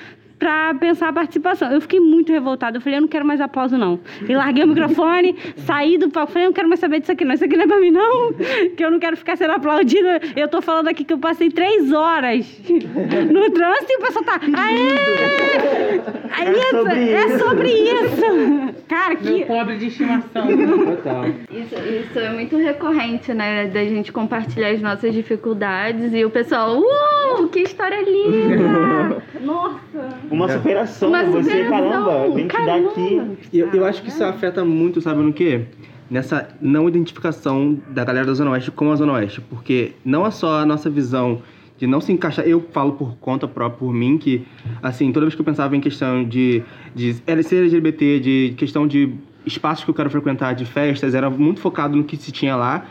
para 0.45 0.75
pensar 0.75 1.09
a 1.09 1.13
participação. 1.15 1.73
Eu 1.73 1.81
fiquei 1.81 1.99
muito 1.99 2.31
revoltada. 2.31 2.77
Eu 2.77 2.81
falei, 2.83 2.99
eu 2.99 3.01
não 3.01 3.09
quero 3.09 3.25
mais 3.25 3.41
aplauso, 3.41 3.79
não. 3.79 3.99
E 4.29 4.35
larguei 4.37 4.63
o 4.63 4.69
microfone, 4.69 5.35
saí 5.65 5.97
do 5.97 6.11
palco. 6.11 6.33
Falei, 6.33 6.45
eu 6.47 6.51
não 6.51 6.55
quero 6.55 6.69
mais 6.69 6.81
saber 6.81 7.01
disso 7.01 7.13
aqui, 7.13 7.25
não. 7.25 7.33
Isso 7.35 7.47
aqui 7.47 7.57
não 7.57 7.65
é 7.65 7.67
pra 7.67 7.81
mim, 7.81 7.91
não. 7.91 8.35
Que 8.77 8.85
eu 8.85 8.91
não 8.91 8.99
quero 8.99 9.17
ficar 9.17 9.37
sendo 9.37 9.53
aplaudida. 9.53 10.21
Eu 10.37 10.47
tô 10.47 10.61
falando 10.61 10.89
aqui 10.89 11.03
que 11.03 11.15
eu 11.15 11.19
passei 11.19 11.49
três 11.49 11.91
horas 11.93 12.47
no 12.69 13.51
trânsito 13.53 13.87
e 13.89 13.97
o 13.97 14.01
pessoal 14.01 14.25
tá. 14.27 14.39
Aê! 14.55 16.05
Aí 16.37 16.55
É 16.55 16.71
sobre 16.71 16.93
é 16.95 17.27
isso. 17.27 17.39
sobre 17.39 17.69
isso. 17.71 18.24
Cara, 18.89 19.17
que. 19.17 19.31
Meu 19.31 19.47
pobre 19.47 19.79
de 19.79 19.87
estimação. 19.87 20.47
Total. 20.47 21.25
Isso, 21.51 21.75
isso 21.75 22.19
é 22.19 22.33
muito 22.33 22.57
recorrente, 22.57 23.33
né? 23.33 23.67
Da 23.67 23.85
gente 23.85 24.13
compartilhar 24.13 24.71
as 24.71 24.81
nossas 24.81 25.15
dificuldades 25.15 26.13
e 26.13 26.25
o 26.25 26.31
pessoal, 26.31 26.81
uau, 26.81 27.49
que 27.49 27.61
história 27.61 28.03
linda! 28.03 29.23
Nossa! 29.41 30.19
Uma 30.31 30.49
superação, 30.49 31.09
Uma 31.09 31.25
você, 31.25 31.51
superação, 31.51 31.91
caramba, 31.91 32.35
vem 32.35 32.49
te 32.49 32.57
dar 32.65 32.77
aqui. 32.77 33.39
Eu, 33.53 33.71
eu 33.73 33.85
acho 33.85 34.03
que 34.03 34.09
isso 34.09 34.25
afeta 34.25 34.65
muito, 34.65 35.01
sabe 35.01 35.23
no 35.23 35.33
quê? 35.33 35.65
Nessa 36.11 36.49
não 36.61 36.89
identificação 36.89 37.79
da 37.89 38.05
galera 38.05 38.27
da 38.27 38.35
Zona 38.35 38.51
Oeste 38.51 38.71
com 38.71 38.93
a 38.93 38.97
Zona 38.97 39.15
Oeste. 39.15 39.41
Porque 39.41 39.93
não 40.05 40.27
é 40.27 40.31
só 40.31 40.61
a 40.61 40.67
nossa 40.67 40.91
visão 40.91 41.43
de 41.77 41.87
não 41.87 42.01
se 42.01 42.13
encaixar. 42.13 42.47
Eu 42.47 42.61
falo 42.73 42.93
por 42.93 43.17
conta 43.17 43.49
própria, 43.49 43.79
por 43.79 43.93
mim, 43.93 44.19
que, 44.19 44.47
assim, 44.83 45.13
toda 45.13 45.27
vez 45.27 45.35
que 45.35 45.41
eu 45.41 45.45
pensava 45.45 45.77
em 45.77 45.81
questão 45.81 46.25
de, 46.25 46.63
de 46.95 47.17
LC 47.27 47.57
LGBT, 47.57 48.21
de 48.21 48.55
questão 48.57 48.87
de 48.87 49.13
espaços 49.47 49.85
que 49.85 49.91
eu 49.91 49.95
quero 49.95 50.11
frequentar, 50.11 50.55
de 50.55 50.65
festas, 50.65 51.15
era 51.15 51.29
muito 51.29 51.61
focado 51.61 51.97
no 51.97 52.05
que 52.05 52.17
se 52.17 52.33
tinha 52.33 52.57
lá. 52.57 52.87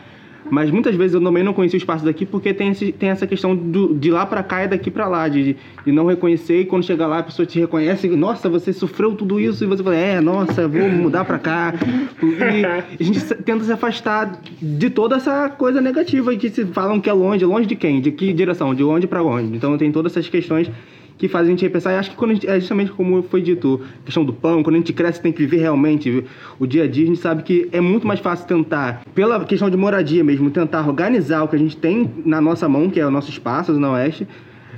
Mas 0.50 0.70
muitas 0.70 0.94
vezes 0.94 1.14
eu 1.14 1.22
também 1.22 1.42
não 1.42 1.52
conhecia 1.52 1.76
o 1.76 1.78
espaço 1.78 2.04
daqui 2.04 2.26
porque 2.26 2.52
tem, 2.52 2.70
esse, 2.70 2.92
tem 2.92 3.08
essa 3.08 3.26
questão 3.26 3.54
do, 3.56 3.94
de 3.94 4.10
lá 4.10 4.26
pra 4.26 4.42
cá 4.42 4.64
e 4.64 4.68
daqui 4.68 4.90
pra 4.90 5.08
lá, 5.08 5.28
de, 5.28 5.56
de 5.84 5.92
não 5.92 6.06
reconhecer 6.06 6.60
e 6.60 6.64
quando 6.64 6.84
chega 6.84 7.06
lá 7.06 7.18
a 7.18 7.22
pessoa 7.22 7.46
te 7.46 7.58
reconhece, 7.58 8.08
nossa, 8.08 8.48
você 8.48 8.72
sofreu 8.72 9.14
tudo 9.14 9.40
isso 9.40 9.64
e 9.64 9.66
você 9.66 9.82
fala, 9.82 9.96
é, 9.96 10.20
nossa, 10.20 10.68
vou 10.68 10.88
mudar 10.88 11.24
pra 11.24 11.38
cá. 11.38 11.74
E 12.22 12.64
a 12.64 13.04
gente 13.04 13.20
tenta 13.42 13.64
se 13.64 13.72
afastar 13.72 14.40
de 14.60 14.90
toda 14.90 15.16
essa 15.16 15.48
coisa 15.48 15.80
negativa 15.80 16.34
que 16.36 16.48
se 16.50 16.64
falam 16.66 17.00
que 17.00 17.08
é 17.08 17.12
longe, 17.12 17.44
longe 17.44 17.66
de 17.66 17.76
quem? 17.76 18.00
De 18.00 18.10
que 18.10 18.32
direção? 18.32 18.74
De 18.74 18.84
onde 18.84 19.06
pra 19.06 19.22
onde? 19.22 19.56
Então 19.56 19.76
tem 19.78 19.90
todas 19.90 20.12
essas 20.12 20.28
questões 20.28 20.70
que 21.16 21.28
fazem 21.28 21.48
a 21.48 21.50
gente 21.50 21.62
repensar. 21.62 21.92
E 21.92 21.96
acho 21.96 22.10
que 22.10 22.16
quando 22.16 22.32
gente, 22.32 22.48
é 22.48 22.58
justamente 22.58 22.90
como 22.92 23.22
foi 23.22 23.40
dito, 23.40 23.80
a 24.02 24.04
questão 24.04 24.24
do 24.24 24.32
pão, 24.32 24.62
quando 24.62 24.76
a 24.76 24.78
gente 24.78 24.92
cresce 24.92 25.20
tem 25.20 25.32
que 25.32 25.38
viver 25.38 25.58
realmente 25.58 26.24
o 26.58 26.66
dia 26.66 26.84
a 26.84 26.88
dia, 26.88 27.04
a 27.04 27.06
gente 27.06 27.20
sabe 27.20 27.42
que 27.42 27.68
é 27.72 27.80
muito 27.80 28.06
mais 28.06 28.20
fácil 28.20 28.46
tentar, 28.46 29.02
pela 29.14 29.44
questão 29.44 29.70
de 29.70 29.76
moradia 29.76 30.24
mesmo, 30.24 30.50
tentar 30.50 30.86
organizar 30.86 31.42
o 31.42 31.48
que 31.48 31.56
a 31.56 31.58
gente 31.58 31.76
tem 31.76 32.10
na 32.24 32.40
nossa 32.40 32.68
mão, 32.68 32.90
que 32.90 33.00
é 33.00 33.06
o 33.06 33.10
nosso 33.10 33.30
espaço, 33.30 33.70
a 33.70 33.74
Zona 33.74 33.92
Oeste, 33.92 34.26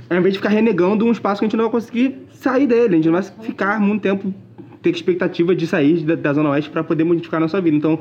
ao 0.09 0.17
invés 0.17 0.33
de 0.33 0.39
ficar 0.39 0.49
renegando 0.49 1.05
um 1.05 1.11
espaço 1.11 1.39
que 1.39 1.45
a 1.45 1.47
gente 1.47 1.57
não 1.57 1.65
vai 1.65 1.71
conseguir 1.71 2.15
sair 2.31 2.67
dele, 2.67 2.93
a 2.93 2.97
gente 2.97 3.05
não 3.05 3.13
vai 3.13 3.23
ficar 3.23 3.79
muito 3.79 4.01
tempo 4.01 4.33
ter 4.81 4.91
expectativa 4.91 5.55
de 5.55 5.67
sair 5.67 6.03
da, 6.03 6.15
da 6.15 6.33
Zona 6.33 6.49
Oeste 6.51 6.69
para 6.69 6.83
poder 6.83 7.03
modificar 7.03 7.39
a 7.39 7.41
nossa 7.41 7.59
vida. 7.59 7.75
Então, 7.75 7.99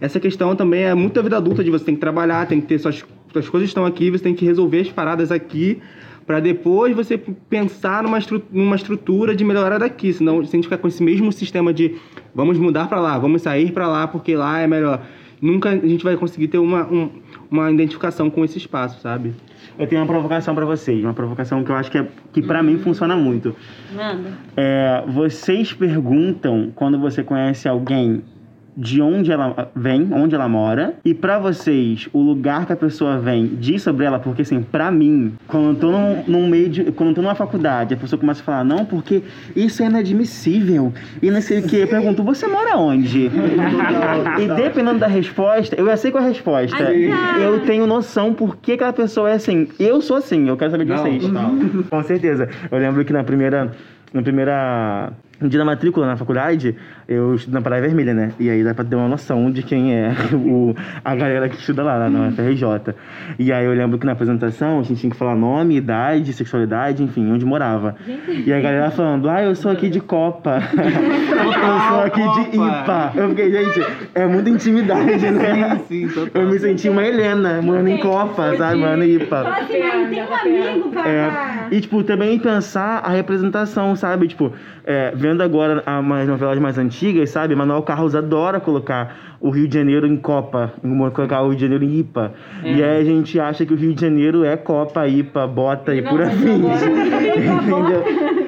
essa 0.00 0.20
questão 0.20 0.54
também 0.54 0.84
é 0.84 0.94
muito 0.94 1.14
da 1.14 1.22
vida 1.22 1.36
adulta, 1.36 1.64
de 1.64 1.70
você 1.70 1.84
tem 1.84 1.94
que 1.94 2.00
trabalhar, 2.00 2.46
tem 2.46 2.60
que 2.60 2.66
ter 2.66 2.78
suas, 2.78 3.04
suas 3.32 3.48
coisas 3.48 3.68
estão 3.68 3.84
aqui, 3.84 4.10
você 4.10 4.22
tem 4.22 4.34
que 4.34 4.44
resolver 4.44 4.80
as 4.80 4.88
paradas 4.88 5.32
aqui, 5.32 5.80
para 6.28 6.40
depois 6.40 6.94
você 6.94 7.16
pensar 7.48 8.02
numa, 8.02 8.18
estru 8.18 8.42
numa 8.52 8.76
estrutura 8.76 9.34
de 9.34 9.42
melhorar 9.44 9.78
daqui. 9.78 10.12
Senão, 10.12 10.44
se 10.44 10.50
a 10.54 10.56
gente 10.56 10.64
ficar 10.64 10.76
com 10.76 10.86
esse 10.86 11.02
mesmo 11.02 11.32
sistema 11.32 11.72
de 11.72 11.96
vamos 12.34 12.58
mudar 12.58 12.86
para 12.86 13.00
lá, 13.00 13.18
vamos 13.18 13.40
sair 13.42 13.72
para 13.72 13.88
lá 13.88 14.06
porque 14.06 14.36
lá 14.36 14.60
é 14.60 14.66
melhor, 14.66 15.00
nunca 15.40 15.70
a 15.70 15.76
gente 15.76 16.04
vai 16.04 16.16
conseguir 16.18 16.48
ter 16.48 16.58
uma, 16.58 16.86
um- 16.86 17.08
uma 17.50 17.70
identificação 17.72 18.28
com 18.28 18.44
esse 18.44 18.58
espaço, 18.58 19.00
sabe? 19.00 19.32
Eu 19.78 19.86
tenho 19.86 20.02
uma 20.02 20.06
provocação 20.06 20.54
pra 20.54 20.66
vocês, 20.66 21.02
uma 21.02 21.14
provocação 21.14 21.64
que 21.64 21.70
eu 21.70 21.76
acho 21.76 21.90
que, 21.90 21.96
é, 21.96 22.06
que 22.32 22.42
para 22.42 22.62
mim 22.62 22.76
funciona 22.78 23.16
muito. 23.16 23.56
Manda. 23.96 24.32
É, 24.54 25.02
vocês 25.08 25.72
perguntam 25.72 26.70
quando 26.74 26.98
você 27.00 27.22
conhece 27.22 27.66
alguém 27.66 28.22
de 28.78 29.02
onde 29.02 29.32
ela 29.32 29.70
vem, 29.74 30.08
onde 30.12 30.36
ela 30.36 30.48
mora, 30.48 30.94
e 31.04 31.12
pra 31.12 31.36
vocês 31.36 32.08
o 32.12 32.22
lugar 32.22 32.64
que 32.64 32.72
a 32.72 32.76
pessoa 32.76 33.18
vem 33.18 33.44
diz 33.46 33.82
sobre 33.82 34.06
ela, 34.06 34.20
porque 34.20 34.42
assim, 34.42 34.62
pra 34.62 34.88
mim, 34.88 35.32
quando 35.48 35.70
eu 35.70 35.74
tô 35.74 35.90
num, 35.90 36.22
num 36.28 36.48
meio 36.48 36.68
de, 36.68 36.84
quando 36.92 37.08
eu 37.08 37.14
tô 37.16 37.22
numa 37.22 37.34
faculdade, 37.34 37.94
a 37.94 37.96
pessoa 37.96 38.20
começa 38.20 38.40
a 38.40 38.44
falar, 38.44 38.62
não, 38.64 38.84
porque 38.84 39.20
isso 39.56 39.82
é 39.82 39.86
inadmissível, 39.86 40.92
e 41.20 41.28
não 41.28 41.40
sei 41.40 41.58
o 41.58 41.62
que, 41.64 41.76
eu 41.76 41.88
pergunto, 41.88 42.22
você 42.22 42.46
mora 42.46 42.76
onde? 42.76 43.28
e 44.38 44.48
dependendo 44.56 45.00
da 45.00 45.08
resposta, 45.08 45.74
eu 45.76 45.84
já 45.86 45.96
sei 45.96 46.12
qual 46.12 46.22
é 46.22 46.26
a 46.26 46.30
resposta, 46.30 46.92
eu 47.42 47.60
tenho 47.66 47.84
noção 47.84 48.32
por 48.32 48.56
que 48.58 48.72
aquela 48.72 48.92
pessoa 48.92 49.30
é 49.30 49.34
assim, 49.34 49.66
eu 49.80 50.00
sou 50.00 50.16
assim, 50.16 50.48
eu 50.48 50.56
quero 50.56 50.70
saber 50.70 50.84
de 50.84 50.92
Não, 50.92 50.98
vocês. 50.98 51.22
total. 51.22 51.50
Com 51.90 52.02
certeza. 52.04 52.48
Eu 52.70 52.78
lembro 52.78 53.04
que 53.04 53.12
na 53.12 53.24
primeira. 53.24 53.72
Na 54.12 54.22
primeira. 54.22 55.12
No 55.40 55.48
dia 55.48 55.58
da 55.58 55.64
matrícula 55.64 56.06
na 56.06 56.16
faculdade, 56.16 56.74
eu 57.06 57.34
estudo 57.34 57.54
na 57.54 57.62
Praia 57.62 57.80
Vermelha, 57.80 58.12
né? 58.12 58.32
E 58.40 58.50
aí 58.50 58.64
dá 58.64 58.74
pra 58.74 58.84
ter 58.84 58.96
uma 58.96 59.06
noção 59.06 59.50
de 59.50 59.62
quem 59.62 59.94
é 59.94 60.12
o, 60.34 60.74
a 61.04 61.14
galera 61.14 61.48
que 61.48 61.56
estuda 61.56 61.82
lá, 61.82 61.96
lá 61.96 62.10
na 62.10 62.32
FRJ. 62.32 62.94
E 63.38 63.52
aí 63.52 63.64
eu 63.64 63.72
lembro 63.72 63.98
que 63.98 64.06
na 64.06 64.12
apresentação 64.12 64.80
a 64.80 64.82
gente 64.82 65.00
tinha 65.00 65.10
que 65.10 65.16
falar 65.16 65.36
nome, 65.36 65.76
idade, 65.76 66.32
sexualidade, 66.32 67.02
enfim, 67.02 67.30
onde 67.30 67.44
morava. 67.44 67.94
E 68.28 68.52
a 68.52 68.60
galera 68.60 68.90
falando, 68.90 69.28
ah, 69.30 69.42
eu 69.42 69.54
sou 69.54 69.70
aqui 69.70 69.88
de 69.88 70.00
Copa. 70.00 70.60
eu 70.74 71.80
sou 71.88 72.00
aqui 72.00 72.20
de. 72.20 72.56
IPA. 72.56 73.12
Eu 73.14 73.28
fiquei, 73.30 73.52
gente, 73.52 73.86
é 74.14 74.26
muita 74.26 74.50
intimidade, 74.50 75.30
né? 75.30 75.80
Sim, 75.86 76.08
total. 76.08 76.42
Eu 76.42 76.48
me 76.48 76.58
senti 76.58 76.88
uma 76.88 77.04
Helena, 77.04 77.62
morando 77.62 77.88
em 77.88 77.98
Copa, 77.98 78.56
sabe? 78.56 78.80
Morando 78.80 79.04
em 79.04 79.14
IPA. 79.14 79.42
Fala 79.42 79.56
assim, 79.58 79.78
mas 79.80 80.08
tem 80.08 80.22
um 80.22 80.34
amigo 80.34 80.90
pra. 80.90 81.08
É, 81.08 81.57
e, 81.70 81.80
tipo, 81.80 82.02
também 82.02 82.38
pensar 82.38 82.98
a 83.04 83.08
representação, 83.10 83.94
sabe? 83.96 84.28
Tipo, 84.28 84.52
é, 84.84 85.12
vendo 85.14 85.42
agora 85.42 85.82
a- 85.86 86.00
umas 86.00 86.26
novelas 86.26 86.58
mais 86.58 86.78
antigas, 86.78 87.30
sabe? 87.30 87.54
Manuel 87.54 87.82
Carlos 87.82 88.14
adora 88.14 88.58
colocar 88.60 89.36
o 89.40 89.50
Rio 89.50 89.68
de 89.68 89.74
Janeiro 89.78 90.06
em 90.06 90.16
Copa, 90.16 90.72
colocar 91.14 91.42
o 91.42 91.48
Rio 91.48 91.56
de 91.56 91.62
Janeiro 91.62 91.84
em 91.84 91.98
IPA. 92.00 92.32
E 92.64 92.82
aí 92.82 93.00
a 93.00 93.04
gente 93.04 93.38
acha 93.38 93.64
que 93.64 93.72
o 93.72 93.76
Rio 93.76 93.94
de 93.94 94.00
Janeiro 94.00 94.44
é 94.44 94.56
Copa, 94.56 95.06
IPA, 95.06 95.46
Bota 95.46 95.94
e 95.94 96.00
Não, 96.00 96.10
por 96.10 96.22
agora- 96.22 96.34
Entendeu? 97.38 98.04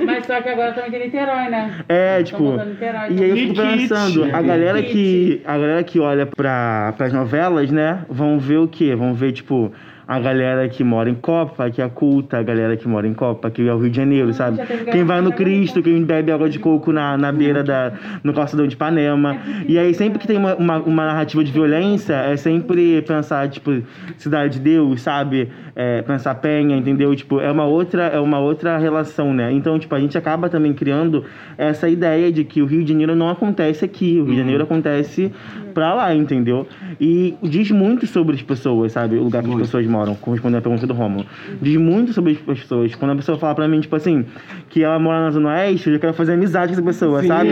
Mas 0.07 0.27
só 0.27 0.41
que 0.41 0.49
agora 0.49 0.73
também 0.73 0.91
tem 0.91 1.05
Niterói, 1.05 1.49
né? 1.49 1.71
É, 1.89 2.23
tipo. 2.23 2.43
Niterói, 2.43 3.11
E 3.13 3.23
aí 3.23 3.31
eu 3.31 3.37
fico 3.37 3.55
pensando, 3.55 4.25
a 4.35 4.43
galera 4.43 4.83
que. 4.83 5.41
A 5.45 5.53
galera 5.53 5.83
que 5.85 6.01
olha 6.01 6.27
pra, 6.27 6.93
pras 6.97 7.13
novelas, 7.13 7.71
né, 7.71 8.01
vão 8.09 8.39
ver 8.39 8.59
o 8.59 8.67
quê? 8.69 8.95
Vão 8.95 9.15
ver, 9.15 9.33
tipo, 9.33 9.73
a 10.11 10.19
galera 10.19 10.69
que 10.69 10.83
mora 10.83 11.09
em 11.09 11.15
Copa, 11.15 11.71
que 11.71 11.81
é 11.81 11.89
culta, 11.89 12.39
a 12.39 12.43
galera 12.43 12.77
que 12.77 12.89
mora 12.89 13.07
em 13.07 13.15
Copa, 13.15 13.49
que 13.49 13.69
é 13.69 13.73
o 13.73 13.79
Rio 13.79 13.91
de 13.91 13.97
Janeiro, 13.97 14.35
sabe? 14.35 14.57
já 14.57 14.67
teve 14.67 14.87
Quem 14.87 15.05
vai 15.05 15.21
no 15.21 15.31
Cristo, 15.31 15.81
quem 15.81 16.03
bebe 16.03 16.33
água 16.33 16.51
de 16.51 16.59
coco 16.59 16.91
na, 16.91 17.17
na 17.17 17.31
beira 17.31 17.63
da. 17.63 17.93
no 18.25 18.35
calçadão 18.35 18.67
de 18.67 18.75
Ipanema. 18.75 19.37
E 19.69 19.79
aí 19.79 19.95
sempre 19.95 20.19
que 20.19 20.27
tem 20.27 20.37
uma, 20.37 20.57
uma, 20.57 20.79
uma 20.79 21.07
narrativa 21.07 21.45
de 21.45 21.53
violência, 21.53 22.15
é 22.15 22.37
sempre 22.37 23.01
pensar, 23.03 23.49
tipo, 23.51 23.71
Cidade 24.17 24.55
de 24.55 24.59
Deus, 24.59 25.01
sabe? 25.01 25.49
É, 25.77 26.03
pensar 26.03 26.35
Penha, 26.35 26.77
entendeu? 26.77 27.15
Tipo, 27.15 27.39
é 27.39 27.49
uma 27.49 27.67
outra, 27.67 28.03
é 28.03 28.19
uma 28.19 28.41
outra 28.41 28.79
relação, 28.79 29.33
né? 29.33 29.53
Então, 29.53 29.79
tipo, 29.79 29.95
a 29.95 30.01
gente 30.01 30.19
acaba 30.19 30.49
também 30.49 30.73
criando 30.73 31.25
essa 31.57 31.89
ideia 31.89 32.33
de 32.33 32.43
que 32.43 32.61
o 32.61 32.67
Rio 32.67 32.83
de 32.83 32.91
Janeiro 32.91 33.15
não 33.15 33.29
acontece 33.29 33.85
aqui, 33.85 34.19
o 34.21 34.25
Rio 34.25 34.33
de 34.33 34.41
Janeiro 34.41 34.65
acontece 34.65 35.31
pra 35.71 35.95
lá, 35.95 36.13
entendeu? 36.15 36.67
E 37.01 37.37
diz 37.43 37.71
muito 37.71 38.07
sobre 38.07 38.35
as 38.35 38.43
pessoas, 38.43 38.91
sabe? 38.93 39.17
O 39.17 39.23
lugar 39.23 39.43
que 39.43 39.51
as 39.51 39.57
pessoas 39.57 39.87
moram, 39.87 40.00
correspondendo 40.21 40.59
à 40.59 40.63
pergunta 40.63 40.87
do 40.87 40.95
Romulo. 40.95 41.27
Diz 41.61 41.77
muito 41.77 42.13
sobre 42.13 42.33
as 42.33 42.59
pessoas. 42.59 42.95
Quando 42.95 43.13
a 43.13 43.17
pessoa 43.17 43.39
fala 43.39 43.55
pra 43.55 43.69
mim, 43.69 43.81
tipo 43.81 43.95
assim, 43.97 44.25
que 44.69 44.83
ela 44.83 44.99
mora 44.99 45.21
na 45.21 45.31
Zona 45.31 45.51
Oeste, 45.51 45.89
eu 45.89 45.95
já 45.95 45.99
quero 46.01 46.15
fazer 46.15 46.33
amizade 46.35 46.73
com 46.73 46.79
essa 46.81 46.83
pessoa, 46.83 47.23
Sim. 47.23 47.29
sabe? 47.29 47.51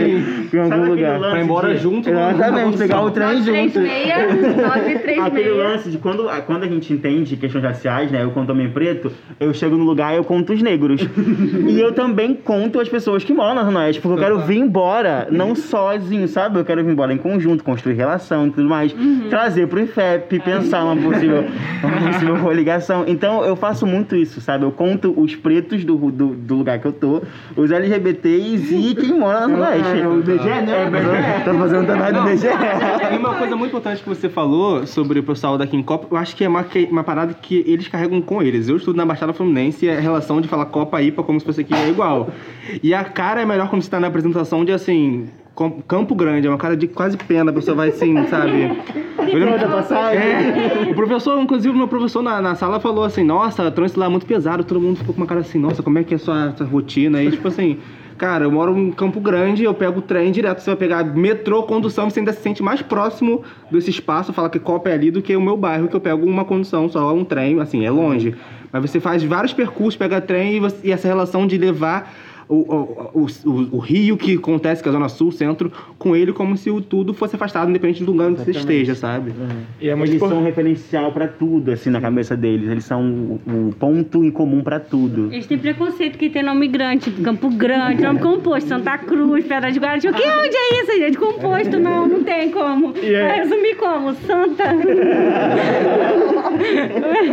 Em 0.53 0.59
algum 0.59 0.73
aquele 0.75 0.89
lugar. 0.89 1.19
lance 1.19 1.29
Pra 1.31 1.39
ir 1.39 1.43
embora 1.43 1.73
de- 1.75 1.81
junto, 1.81 2.09
Exatamente, 2.09 2.71
não- 2.71 2.77
pegar 2.77 3.01
o 3.01 3.11
trem 3.11 3.37
junto. 3.43 3.79
936 3.79 5.19
Aquele 5.19 5.49
936. 5.49 5.57
lance 5.57 5.89
de 5.91 5.97
quando, 5.97 6.29
quando 6.45 6.63
a 6.63 6.67
gente 6.67 6.91
entende 6.93 7.35
questões 7.35 7.63
raciais, 7.63 8.11
né? 8.11 8.23
Eu 8.23 8.31
conto 8.31 8.51
homem 8.51 8.69
preto, 8.69 9.11
eu 9.39 9.53
chego 9.53 9.77
no 9.77 9.83
lugar 9.83 10.13
e 10.13 10.17
eu 10.17 10.23
conto 10.23 10.53
os 10.53 10.61
negros. 10.61 11.01
e 11.67 11.79
eu 11.79 11.91
também 11.93 12.33
conto 12.33 12.79
as 12.79 12.89
pessoas 12.89 13.23
que 13.23 13.33
moram 13.33 13.55
na 13.55 13.63
Zona 13.63 13.79
Oeste, 13.81 14.01
porque 14.01 14.17
eu 14.19 14.23
quero 14.23 14.39
vir 14.39 14.57
embora, 14.57 15.27
não 15.31 15.55
sozinho, 15.55 16.27
sabe? 16.27 16.59
Eu 16.59 16.65
quero 16.65 16.83
vir 16.83 16.91
embora 16.91 17.13
em 17.13 17.17
conjunto, 17.17 17.63
construir 17.63 17.93
relação 17.95 18.47
e 18.47 18.51
tudo 18.51 18.67
mais. 18.67 18.95
Trazer 19.29 19.67
pro 19.67 19.79
IFEP, 19.81 20.39
pensar 20.39 20.83
uma 20.83 20.95
possível, 20.95 21.45
uma 21.83 22.11
possível 22.11 22.35
coligação. 22.43 23.05
Então 23.07 23.43
eu 23.43 23.55
faço 23.55 23.85
muito 23.85 24.15
isso, 24.15 24.41
sabe? 24.41 24.63
Eu 24.65 24.71
conto 24.71 25.13
os 25.19 25.35
pretos 25.35 25.83
do, 25.85 25.95
do, 26.11 26.27
do 26.35 26.55
lugar 26.55 26.79
que 26.79 26.85
eu 26.87 26.93
tô, 26.93 27.21
os 27.55 27.71
LGBTs 27.71 28.75
e 28.75 28.95
quem 28.95 29.17
mora 29.17 29.47
na 29.47 29.47
Zona 29.55 29.69
Oeste. 29.69 29.99
É, 30.01 30.07
o 30.07 30.15
BGE, 30.21 30.35
né? 30.65 30.83
É, 30.83 30.87
o 30.87 30.91
BGE. 30.91 31.43
Tô 31.45 31.53
fazendo 31.59 31.87
também 31.87 32.13
do 32.13 32.21
BGE. 32.23 32.47
E 33.13 33.17
uma 33.17 33.35
coisa 33.35 33.55
muito 33.55 33.69
importante 33.71 34.01
que 34.03 34.09
você 34.09 34.29
falou 34.29 34.85
sobre 34.87 35.19
o 35.19 35.23
pessoal 35.23 35.57
daqui 35.57 35.75
em 35.75 35.83
Copa, 35.83 36.07
eu 36.11 36.17
acho 36.17 36.35
que 36.35 36.43
é 36.43 36.47
uma, 36.47 36.63
que- 36.63 36.87
uma 36.91 37.03
parada 37.03 37.33
que 37.33 37.63
eles 37.67 37.87
carregam 37.87 38.21
com 38.21 38.41
eles. 38.41 38.67
Eu 38.69 38.77
estudo 38.77 38.95
na 38.97 39.05
Baixada 39.05 39.33
Fluminense 39.33 39.85
e 39.85 39.89
a 39.89 39.99
relação 39.99 40.41
de 40.41 40.47
falar 40.47 40.65
Copa 40.65 41.01
IPA 41.01 41.23
como 41.23 41.39
se 41.39 41.45
fosse 41.45 41.61
aqui 41.61 41.73
é 41.73 41.89
igual. 41.89 42.29
E 42.83 42.93
a 42.93 43.03
cara 43.03 43.41
é 43.41 43.45
melhor 43.45 43.69
quando 43.69 43.81
você 43.81 43.89
tá 43.89 43.99
na 43.99 44.07
apresentação 44.07 44.63
de 44.65 44.71
assim. 44.71 45.27
Campo 45.87 46.15
Grande, 46.15 46.47
é 46.47 46.49
uma 46.49 46.57
cara 46.57 46.77
de 46.77 46.87
quase 46.87 47.17
pena, 47.17 47.51
a 47.51 47.53
pessoa 47.53 47.75
vai 47.75 47.89
assim, 47.89 48.15
sabe? 48.27 48.71
Eu 49.19 49.37
lembro- 49.39 49.59
É, 50.15 50.89
o 50.89 50.95
professor, 50.95 51.39
inclusive, 51.41 51.69
o 51.73 51.77
meu 51.77 51.87
professor 51.87 52.21
na, 52.23 52.41
na 52.41 52.55
sala 52.55 52.79
falou 52.79 53.03
assim: 53.03 53.23
Nossa, 53.23 53.63
o 53.67 53.71
trânsito 53.71 53.99
lá 53.99 54.05
é 54.05 54.09
muito 54.09 54.25
pesado. 54.25 54.63
Todo 54.63 54.79
mundo 54.79 54.97
ficou 54.97 55.13
com 55.13 55.21
uma 55.21 55.27
cara 55.27 55.41
assim: 55.41 55.59
Nossa, 55.59 55.83
como 55.83 55.99
é 55.99 56.03
que 56.03 56.13
é 56.13 56.15
a 56.15 56.19
sua, 56.19 56.53
sua 56.55 56.65
rotina? 56.65 57.21
E 57.21 57.29
tipo 57.31 57.47
assim, 57.49 57.77
cara, 58.17 58.45
eu 58.45 58.51
moro 58.51 58.75
em 58.77 58.89
Campo 58.91 59.19
Grande, 59.19 59.63
eu 59.65 59.73
pego 59.73 59.99
o 59.99 60.01
trem 60.01 60.31
direto. 60.31 60.59
Você 60.61 60.69
vai 60.71 60.77
pegar 60.77 61.03
metrô, 61.03 61.61
condução, 61.63 62.09
você 62.09 62.19
ainda 62.21 62.31
se 62.33 62.41
sente 62.41 62.63
mais 62.63 62.81
próximo 62.81 63.43
desse 63.69 63.89
espaço. 63.89 64.31
Fala 64.33 64.49
que 64.49 64.57
Copa 64.59 64.89
é 64.89 64.93
ali 64.93 65.11
do 65.11 65.21
que 65.21 65.35
o 65.35 65.41
meu 65.41 65.57
bairro, 65.57 65.87
que 65.89 65.95
eu 65.95 66.01
pego 66.01 66.25
uma 66.25 66.45
condução 66.45 66.87
só, 66.89 67.13
um 67.13 67.25
trem, 67.25 67.59
assim, 67.59 67.85
é 67.85 67.91
longe. 67.91 68.33
Mas 68.71 68.89
você 68.89 68.99
faz 68.99 69.21
vários 69.23 69.51
percursos, 69.53 69.97
pega 69.97 70.21
trem 70.21 70.55
e, 70.55 70.59
você- 70.59 70.87
e 70.87 70.91
essa 70.91 71.07
relação 71.07 71.45
de 71.45 71.57
levar. 71.57 72.11
O, 72.49 72.55
o, 72.55 73.27
o, 73.45 73.77
o- 73.77 73.79
rio 73.79 74.17
que 74.17 74.33
acontece, 74.35 74.81
que 74.81 74.89
é 74.89 74.91
a 74.91 74.93
Zona 74.93 75.07
Sul, 75.07 75.31
centro, 75.31 75.71
com 75.99 76.15
ele 76.15 76.33
como 76.33 76.57
se 76.57 76.71
o 76.71 76.81
tudo 76.81 77.13
fosse 77.13 77.35
afastado, 77.35 77.69
independente 77.69 78.03
do 78.03 78.11
lugar 78.11 78.29
onde 78.29 78.39
você 78.43 78.49
esteja, 78.49 78.95
sabe? 78.95 79.31
E 79.79 79.87
é 79.87 79.93
muito 79.93 80.09
eles 80.13 80.19
são 80.19 80.39
um 80.39 80.43
referencial 80.43 81.11
pra 81.11 81.27
tudo, 81.27 81.69
assim, 81.71 81.91
na 81.91 82.01
cabeça 82.01 82.35
deles. 82.35 82.67
Eles 82.71 82.83
são 82.85 83.03
o, 83.03 83.67
o 83.69 83.75
ponto 83.79 84.23
em 84.25 84.31
comum 84.31 84.63
pra 84.63 84.79
tudo. 84.79 85.31
Eles 85.31 85.45
têm 85.45 85.59
preconceito 85.59 86.17
que 86.17 86.27
tem 86.27 86.41
nome 86.41 86.67
grande, 86.67 87.03
tipo 87.11 87.21
Campo 87.21 87.49
Grande, 87.51 88.01
nome 88.01 88.19
composto, 88.19 88.67
Santa 88.67 88.97
Cruz, 88.97 89.45
Pedra 89.45 89.71
de 89.71 89.79
Guarda. 89.79 90.09
O 90.09 90.13
que? 90.13 90.23
Onde 90.23 90.55
é 90.55 90.81
isso, 90.81 90.97
gente? 90.97 91.17
Composto, 91.19 91.77
não, 91.79 92.07
não 92.07 92.23
tem 92.23 92.49
como. 92.49 92.95
E 92.97 93.13
é- 93.13 93.27
Vai 93.27 93.37
resumir 93.41 93.75
como? 93.75 94.11
Santa. 94.15 94.63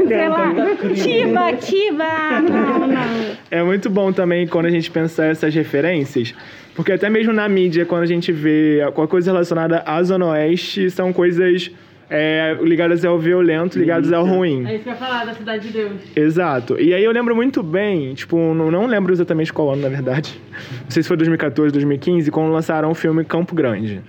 Sei 0.07 0.29
lá. 0.29 0.53
Tiba, 0.95 1.53
Tiba. 1.55 2.41
Não, 2.43 2.87
não. 2.87 3.37
É 3.51 3.63
muito 3.63 3.89
bom 3.89 4.13
também 4.13 4.47
quando 4.47 4.67
a 4.67 4.71
gente 4.71 4.91
pensa 4.91 5.06
essas 5.07 5.55
referências, 5.55 6.35
porque 6.75 6.93
até 6.93 7.09
mesmo 7.09 7.33
na 7.33 7.49
mídia, 7.49 7.87
quando 7.87 8.03
a 8.03 8.07
gente 8.07 8.31
vê 8.33 8.81
qualquer 8.95 9.11
coisa 9.11 9.33
relacionada 9.33 9.83
à 9.87 10.03
Zona 10.03 10.27
Oeste, 10.27 10.91
são 10.91 11.13
coisas 11.13 11.71
é, 12.09 12.57
ligadas 12.63 13.05
ao 13.05 13.19
violento, 13.19 13.79
ligadas 13.79 14.13
ao 14.13 14.25
ruim. 14.25 14.67
É 14.67 14.75
isso 14.75 14.85
que 14.85 14.89
eu 14.91 14.93
ia 14.93 14.99
falar 14.99 15.25
da 15.25 15.35
Cidade 15.35 15.67
de 15.67 15.73
Deus. 15.73 15.93
Exato. 16.15 16.81
E 16.81 16.95
aí 16.95 17.03
eu 17.03 17.13
lembro 17.13 17.35
muito 17.35 17.63
bem, 17.63 18.15
tipo, 18.15 18.37
não, 18.55 18.71
não 18.71 18.87
lembro 18.87 19.13
exatamente 19.13 19.53
qual 19.53 19.73
ano, 19.73 19.83
na 19.83 19.89
verdade. 19.89 20.41
Não 20.83 20.91
sei 20.91 21.03
se 21.03 21.09
foi 21.09 21.17
2014, 21.17 21.73
2015, 21.73 22.31
quando 22.31 22.53
lançaram 22.53 22.91
o 22.91 22.95
filme 22.95 23.25
Campo 23.25 23.55
Grande. 23.55 24.03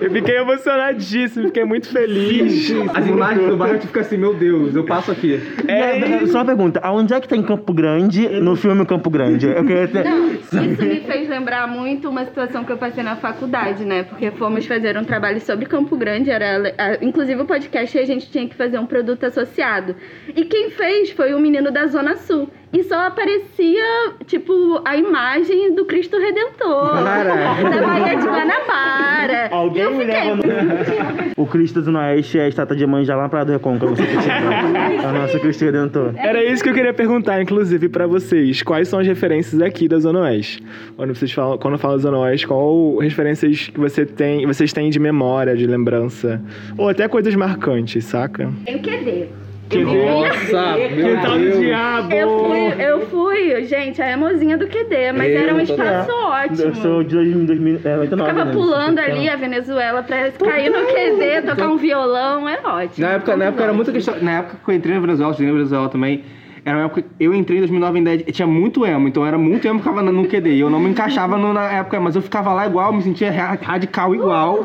Eu 0.00 0.10
fiquei 0.10 0.36
emocionadíssimo, 0.36 1.46
fiquei 1.46 1.64
muito 1.64 1.88
feliz. 1.88 2.72
As 2.94 3.06
imagens 3.06 3.48
do 3.48 3.56
bairro 3.56 3.78
tu 3.78 3.86
fica 3.86 4.00
assim, 4.00 4.16
meu 4.16 4.34
Deus, 4.34 4.74
eu 4.74 4.84
passo 4.84 5.10
aqui. 5.10 5.40
É, 5.66 6.26
só 6.26 6.38
uma 6.38 6.44
pergunta, 6.44 6.80
aonde 6.82 7.14
é 7.14 7.20
que 7.20 7.28
tem 7.28 7.42
Campo 7.42 7.72
Grande 7.72 8.28
no 8.40 8.56
filme 8.56 8.84
Campo 8.86 9.10
Grande? 9.10 9.46
Eu 9.46 9.64
queria 9.64 9.88
ter... 9.88 10.04
Não, 10.04 10.32
isso 10.32 10.54
me 10.60 11.00
fez 11.00 11.28
lembrar 11.28 11.66
muito 11.66 12.08
uma 12.08 12.24
situação 12.24 12.64
que 12.64 12.72
eu 12.72 12.76
passei 12.76 13.02
na 13.02 13.16
faculdade, 13.16 13.84
né? 13.84 14.04
Porque 14.04 14.30
fomos 14.32 14.66
fazer 14.66 14.96
um 14.96 15.04
trabalho 15.04 15.40
sobre 15.40 15.66
Campo 15.66 15.96
Grande, 15.96 16.30
era 16.30 16.98
inclusive 17.00 17.40
o 17.42 17.44
podcast 17.44 17.98
a 17.98 18.04
gente 18.04 18.30
tinha 18.30 18.48
que 18.48 18.54
fazer 18.54 18.78
um 18.78 18.86
produto 18.86 19.24
associado. 19.24 19.96
E 20.34 20.44
quem 20.44 20.70
fez 20.70 21.10
foi 21.10 21.34
o 21.34 21.40
menino 21.40 21.70
da 21.70 21.86
Zona 21.86 22.16
Sul. 22.16 22.48
E 22.74 22.82
só 22.82 23.06
aparecia, 23.06 23.84
tipo, 24.26 24.82
a 24.84 24.96
imagem 24.96 25.76
do 25.76 25.84
Cristo 25.84 26.18
Redentor. 26.18 27.04
Caraca. 27.04 27.70
Da 27.70 27.86
Baía 27.86 28.16
de 28.16 28.26
Guanabara. 28.26 29.48
Alguém 29.52 29.82
eu 29.84 29.90
me 29.92 30.04
fiquei 30.04 30.24
leva 30.24 30.36
no... 30.36 31.34
O 31.44 31.46
Cristo 31.46 31.80
do 31.80 31.96
Oeste 31.96 32.36
é 32.36 32.42
a 32.46 32.48
estátua 32.48 32.76
de 32.76 32.82
Iemanjá 32.82 33.14
lá 33.14 33.28
pra 33.28 33.44
do 33.44 33.52
Recôncavo. 33.52 33.94
É 33.94 35.06
o 35.06 35.12
nosso 35.12 35.38
Cristo 35.38 35.64
Redentor. 35.64 36.14
Era 36.16 36.42
isso 36.44 36.64
que 36.64 36.70
eu 36.70 36.74
queria 36.74 36.92
perguntar, 36.92 37.40
inclusive, 37.40 37.88
pra 37.88 38.08
vocês. 38.08 38.60
Quais 38.62 38.88
são 38.88 38.98
as 38.98 39.06
referências 39.06 39.62
aqui 39.62 39.86
da 39.86 40.00
Zona 40.00 40.22
Oeste? 40.22 40.60
Quando 40.96 41.14
vocês 41.14 41.30
falam, 41.30 41.56
quando 41.58 41.78
fala 41.78 41.96
Zona 41.98 42.18
Oeste, 42.18 42.48
qual 42.48 42.98
referências 42.98 43.68
que 43.68 43.78
você 43.78 44.04
tem, 44.04 44.44
vocês 44.46 44.72
têm 44.72 44.90
de 44.90 44.98
memória, 44.98 45.56
de 45.56 45.66
lembrança? 45.66 46.42
Ou 46.76 46.88
até 46.88 47.06
coisas 47.06 47.34
marcantes, 47.36 48.04
saca? 48.04 48.52
Tem 48.64 48.74
o 48.74 48.82
QD. 48.82 49.43
Nossa, 49.72 50.76
meu 50.94 51.20
tal 51.22 51.38
do 51.38 51.58
diabo! 51.58 52.12
Eu 52.12 52.38
fui, 52.38 52.84
eu 52.84 53.00
fui, 53.06 53.64
gente, 53.64 54.00
a 54.00 54.12
emozinha 54.12 54.56
do 54.58 54.66
QD, 54.66 55.12
mas 55.16 55.30
Eu 55.32 55.38
era 55.38 55.54
um 55.54 55.56
tô- 55.56 55.62
espaço 55.62 56.10
ótimo. 56.12 56.62
Eu 56.68 56.74
sou 56.76 57.02
de 57.02 57.14
2000, 57.16 57.80
é, 57.84 57.98
89, 57.98 58.30
Ficava 58.30 58.44
né? 58.44 58.52
pulando 58.52 58.98
ali 58.98 59.28
a 59.28 59.36
Venezuela 59.36 60.02
pra 60.02 60.30
cair 60.32 60.70
no 60.70 60.86
QD, 60.86 61.42
tocar 61.46 61.68
um 61.68 61.76
violão, 61.76 62.48
é 62.48 62.58
ótimo. 62.64 63.06
Na 63.06 63.12
época, 63.14 63.36
na 63.36 63.44
época 63.46 63.62
era 63.64 63.72
muita 63.72 63.90
questão. 63.92 64.14
Na 64.20 64.38
época 64.38 64.56
que 64.64 64.70
eu 64.70 64.74
entrei 64.74 64.94
na 64.94 65.00
Venezuela, 65.00 65.30
eu 65.30 65.32
estudei 65.32 65.50
na 65.52 65.56
Venezuela 65.58 65.88
também. 65.88 66.24
Era 66.64 66.78
uma 66.78 66.84
época. 66.86 67.04
Eu 67.20 67.34
entrei 67.34 67.58
em 67.58 67.60
2009 67.60 67.98
em 67.98 68.02
10. 68.04 68.22
Tinha 68.32 68.46
muito 68.48 68.86
emo, 68.86 69.06
então 69.06 69.26
era 69.26 69.36
muito 69.36 69.66
emo 69.68 69.78
que 69.80 69.84
ficava 69.84 70.02
no 70.02 70.26
QD. 70.26 70.50
E 70.54 70.60
eu 70.60 70.70
não 70.70 70.80
me 70.80 70.88
encaixava 70.88 71.36
no- 71.36 71.52
na 71.52 71.64
época, 71.70 72.00
mas 72.00 72.16
eu 72.16 72.22
ficava 72.22 72.52
lá 72.54 72.66
igual, 72.66 72.92
me 72.92 73.02
sentia 73.02 73.30
ra- 73.30 73.58
radical 73.60 74.14
igual. 74.14 74.64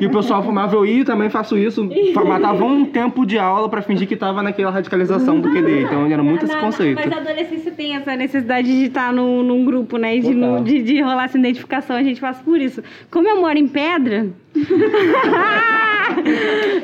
E 0.00 0.06
o 0.06 0.10
pessoal 0.10 0.42
fumava, 0.42 0.74
eu 0.74 0.86
ia 0.86 1.04
também 1.04 1.28
faço 1.28 1.58
isso. 1.58 1.86
Matava 2.26 2.64
um 2.64 2.86
tempo 2.86 3.26
de 3.26 3.38
aula 3.38 3.68
pra 3.68 3.82
fingir 3.82 4.08
que 4.08 4.16
tava 4.16 4.42
naquela 4.42 4.70
radicalização 4.70 5.38
do 5.38 5.50
QD. 5.50 5.82
Então 5.82 6.06
era 6.10 6.22
muito 6.22 6.44
esse 6.46 6.56
conceito. 6.56 7.00
Mas 7.04 7.12
a 7.12 7.16
adolescência 7.18 7.70
tem 7.72 7.94
essa 7.96 8.16
necessidade 8.16 8.66
de 8.66 8.84
estar 8.86 9.12
num, 9.12 9.42
num 9.42 9.64
grupo, 9.66 9.98
né? 9.98 10.16
E 10.16 10.20
de, 10.20 10.34
no- 10.34 10.64
de, 10.64 10.82
de 10.82 11.00
rolar 11.02 11.24
essa 11.24 11.36
identificação. 11.38 11.94
A 11.96 12.02
gente 12.02 12.20
passa 12.20 12.42
por 12.42 12.58
isso. 12.58 12.82
Como 13.10 13.28
eu 13.28 13.40
moro 13.40 13.58
em 13.58 13.68
pedra. 13.68 14.28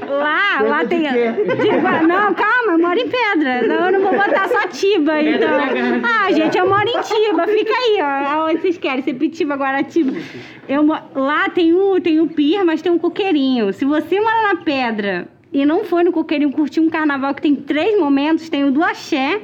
lá, 0.09 0.63
lá 0.63 0.85
tem. 0.85 1.03
Tipo, 1.03 2.07
não, 2.07 2.35
calma, 2.35 2.73
eu 2.73 2.79
moro 2.79 2.99
em 2.99 3.09
pedra. 3.09 3.67
Não, 3.67 3.87
eu 3.87 3.93
não 3.93 4.01
vou 4.01 4.13
botar 4.13 4.49
só 4.49 4.69
Tiba, 4.69 5.21
então. 5.23 5.51
Ah, 6.03 6.33
gente, 6.33 6.57
eu 6.57 6.69
moro 6.69 6.89
em 6.89 7.01
Tiba. 7.01 7.47
Fica 7.47 7.73
aí, 7.73 7.99
ó. 8.01 8.33
Aonde 8.35 8.61
vocês 8.61 8.79
querem? 8.79 9.03
Sepitiba, 9.03 9.55
Guaratiba. 9.57 10.13
Eu, 10.69 10.87
lá 11.15 11.49
tem 11.49 11.75
o, 11.75 12.01
tem 12.01 12.21
o 12.21 12.27
pier, 12.27 12.65
mas 12.65 12.83
tem 12.83 12.93
um 12.93 12.99
coqueirinho. 12.99 13.73
Se 13.73 13.85
você 13.85 14.21
mora 14.21 14.55
na 14.55 14.57
pedra 14.63 15.29
e 15.53 15.67
não 15.67 15.85
foi 15.85 16.05
no 16.05 16.13
Coqueirinho 16.13 16.53
curtir 16.53 16.81
um 16.81 16.89
carnaval 16.89 17.35
que 17.35 17.43
tem 17.43 17.57
três 17.57 17.99
momentos, 17.99 18.49
tem 18.49 18.65
o 18.65 18.71
do 18.71 18.83
axé, 18.85 19.41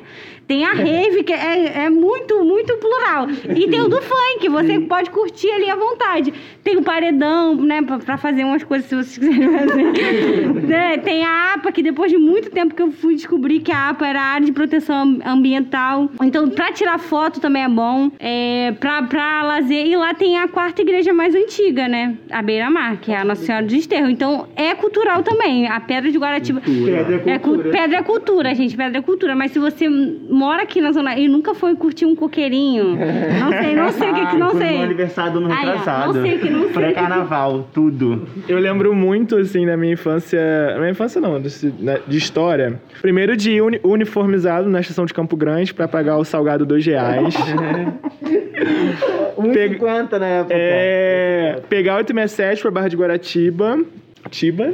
tem 0.47 0.65
a 0.65 0.71
rave, 0.73 1.25
que 1.25 1.33
é, 1.33 1.85
é 1.85 1.91
muito, 1.91 2.45
muito 2.45 2.56
plural. 2.77 3.27
E 3.57 3.69
tem 3.69 3.81
o 3.81 3.89
do 3.89 4.01
funk, 4.01 4.49
você 4.49 4.81
pode 4.81 5.11
curtir 5.11 5.51
ali 5.51 5.69
à 5.71 5.77
vontade. 5.77 6.33
Tem 6.63 6.77
o 6.77 6.83
paredão, 6.83 7.55
né, 7.55 7.83
pra, 7.83 7.99
pra 7.99 8.17
fazer 8.17 8.45
umas 8.45 8.63
coisas 8.65 8.89
se 8.89 8.95
vocês 8.95 9.19
quiserem 9.19 9.51
fazer. 9.59 10.57
Né, 10.67 10.99
Tem 10.99 11.25
a 11.25 11.55
APA, 11.55 11.71
que 11.71 11.83
depois 11.83 12.11
de 12.11 12.19
muito 12.19 12.51
tempo 12.51 12.75
que 12.75 12.83
eu 12.83 12.91
fui 12.91 13.15
descobrir 13.15 13.61
que 13.61 13.71
a 13.71 13.91
APA 13.91 14.07
era 14.07 14.21
a 14.21 14.25
área 14.25 14.47
de 14.47 14.53
proteção 14.53 14.97
am- 15.03 15.21
ambiental. 15.25 16.11
Então, 16.23 16.49
pra 16.51 16.73
tirar 16.73 16.99
foto 16.99 17.41
também 17.41 17.63
é 17.63 17.69
bom. 17.69 18.11
É, 18.19 18.73
pra, 18.81 19.03
pra 19.03 19.43
lazer. 19.43 19.87
E 19.87 19.97
lá 19.97 20.13
tem 20.15 20.39
a 20.39 20.49
quarta 20.49 20.83
igreja 20.83 21.13
mais 21.13 21.35
antiga, 21.35 21.87
né? 21.89 22.17
A 22.31 22.43
Beira-Mar, 22.43 22.97
que 23.01 23.13
é 23.13 23.19
a 23.19 23.25
Nossa 23.25 23.45
Senhora 23.45 23.65
do 23.65 23.69
Desterro. 23.71 24.09
Então, 24.11 24.49
é 24.57 24.75
cultural 24.75 25.23
também. 25.23 25.69
A 25.69 25.79
Pedra 25.81 26.11
de 26.11 26.19
Guaratiba. 26.19 26.61
É 27.27 27.39
cu- 27.39 27.59
pedra 27.59 27.99
é 27.99 28.03
cultura, 28.03 28.55
gente. 28.55 28.77
Pedra 28.77 28.99
é 28.99 29.03
cultura. 29.03 29.35
Mas 29.37 29.53
se 29.53 29.59
você 29.59 29.89
mora 29.89 30.63
aqui 30.63 30.81
na 30.81 30.93
zona 30.93 31.17
e 31.19 31.29
nunca 31.29 31.55
foi 31.55 31.75
curtir 31.77 32.07
um 32.07 32.15
coqueirinho, 32.17 32.66
não 32.75 33.51
sei, 33.63 33.75
não 33.75 33.93
sei 33.93 34.11
o 34.11 34.15
que 34.15 34.27
que 34.27 34.37
não 34.37 34.51
Fui 34.51 34.61
sei. 34.61 34.79
No 34.79 34.85
aniversário 34.85 35.33
do 35.33 35.39
ano 35.39 35.49
ó, 35.51 35.55
retrasado. 35.55 36.15
não 36.15 36.23
sei 36.23 36.35
o 36.37 36.39
que 36.41 36.51
não 36.51 36.63
sei. 36.65 36.73
Pré-carnaval, 36.73 37.69
tudo. 37.73 38.27
Eu 38.49 38.59
lembro 38.59 38.95
muito, 38.95 39.37
assim, 39.37 39.65
da 39.67 39.77
minha 39.77 39.93
infância. 39.93 40.41
Na 40.73 40.79
minha 40.79 40.91
infância 40.91 41.21
não, 41.21 41.41
desse- 41.41 41.73
né, 41.79 41.99
de 42.07 42.19
história. 42.19 42.81
Primeiro 43.01 43.37
de 43.37 43.53
ir 43.53 43.61
uni- 43.63 43.81
uniformizado 43.83 44.69
na 44.69 44.81
estação 44.81 45.05
de 45.07 45.15
Campo 45.15 45.37
Grande 45.37 45.73
pra 45.75 45.87
pagar 45.89 46.17
o 46.19 46.25
salgado 46.25 46.65
dois 46.67 46.85
reais. 46.85 47.35
1,50 49.37 50.19
na 50.19 50.27
época. 50.27 50.55
é, 50.57 51.61
pegar 51.69 51.95
o 51.95 51.99
867 51.99 52.63
pra 52.63 52.71
Barra 52.71 52.89
de 52.89 52.97
Guaratiba. 52.97 53.79
Tiba. 54.31 54.73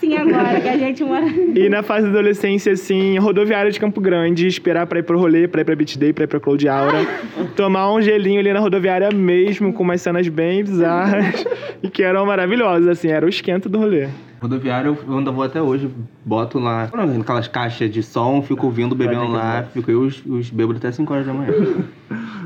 Assim 0.00 0.16
agora, 0.16 0.60
que 0.60 0.68
a 0.68 0.78
gente 0.78 1.04
mora. 1.04 1.26
E 1.54 1.68
na 1.68 1.82
fase 1.82 2.04
da 2.04 2.12
adolescência, 2.18 2.72
assim, 2.72 3.18
rodoviária 3.18 3.70
de 3.70 3.78
Campo 3.78 4.00
Grande, 4.00 4.46
esperar 4.46 4.86
pra 4.86 4.98
ir 4.98 5.02
pro 5.02 5.18
rolê, 5.18 5.46
pra 5.46 5.60
ir 5.60 5.64
pra 5.64 5.76
Beat 5.76 5.98
Day, 5.98 6.12
pra 6.12 6.24
ir 6.24 6.26
pra 6.26 6.40
Cloud 6.40 6.66
Aura. 6.66 7.06
tomar 7.54 7.92
um 7.92 8.00
gelinho 8.00 8.40
ali 8.40 8.52
na 8.52 8.60
rodoviária 8.60 9.10
mesmo, 9.10 9.72
com 9.72 9.82
umas 9.82 10.00
cenas 10.00 10.26
bem 10.28 10.64
bizarras. 10.64 11.44
e 11.82 11.90
que 11.90 12.02
eram 12.02 12.24
maravilhosas, 12.24 12.88
assim, 12.88 13.08
era 13.08 13.26
o 13.26 13.28
esquenta 13.28 13.68
do 13.68 13.78
rolê. 13.78 14.08
Rodoviária 14.40 14.88
eu 14.88 15.18
ainda 15.18 15.30
vou 15.30 15.44
até 15.44 15.60
hoje, 15.60 15.90
boto 16.24 16.58
lá 16.58 16.88
aquelas 17.20 17.46
caixas 17.46 17.90
de 17.90 18.02
som, 18.02 18.40
fico 18.40 18.64
ouvindo, 18.66 18.94
bebendo 18.94 19.28
lá, 19.28 19.64
fico 19.64 19.90
eu 19.90 20.00
os, 20.00 20.24
os 20.24 20.48
bêbados 20.48 20.78
até 20.78 20.90
5 20.90 21.12
horas 21.12 21.26
da 21.26 21.34
manhã. 21.34 21.52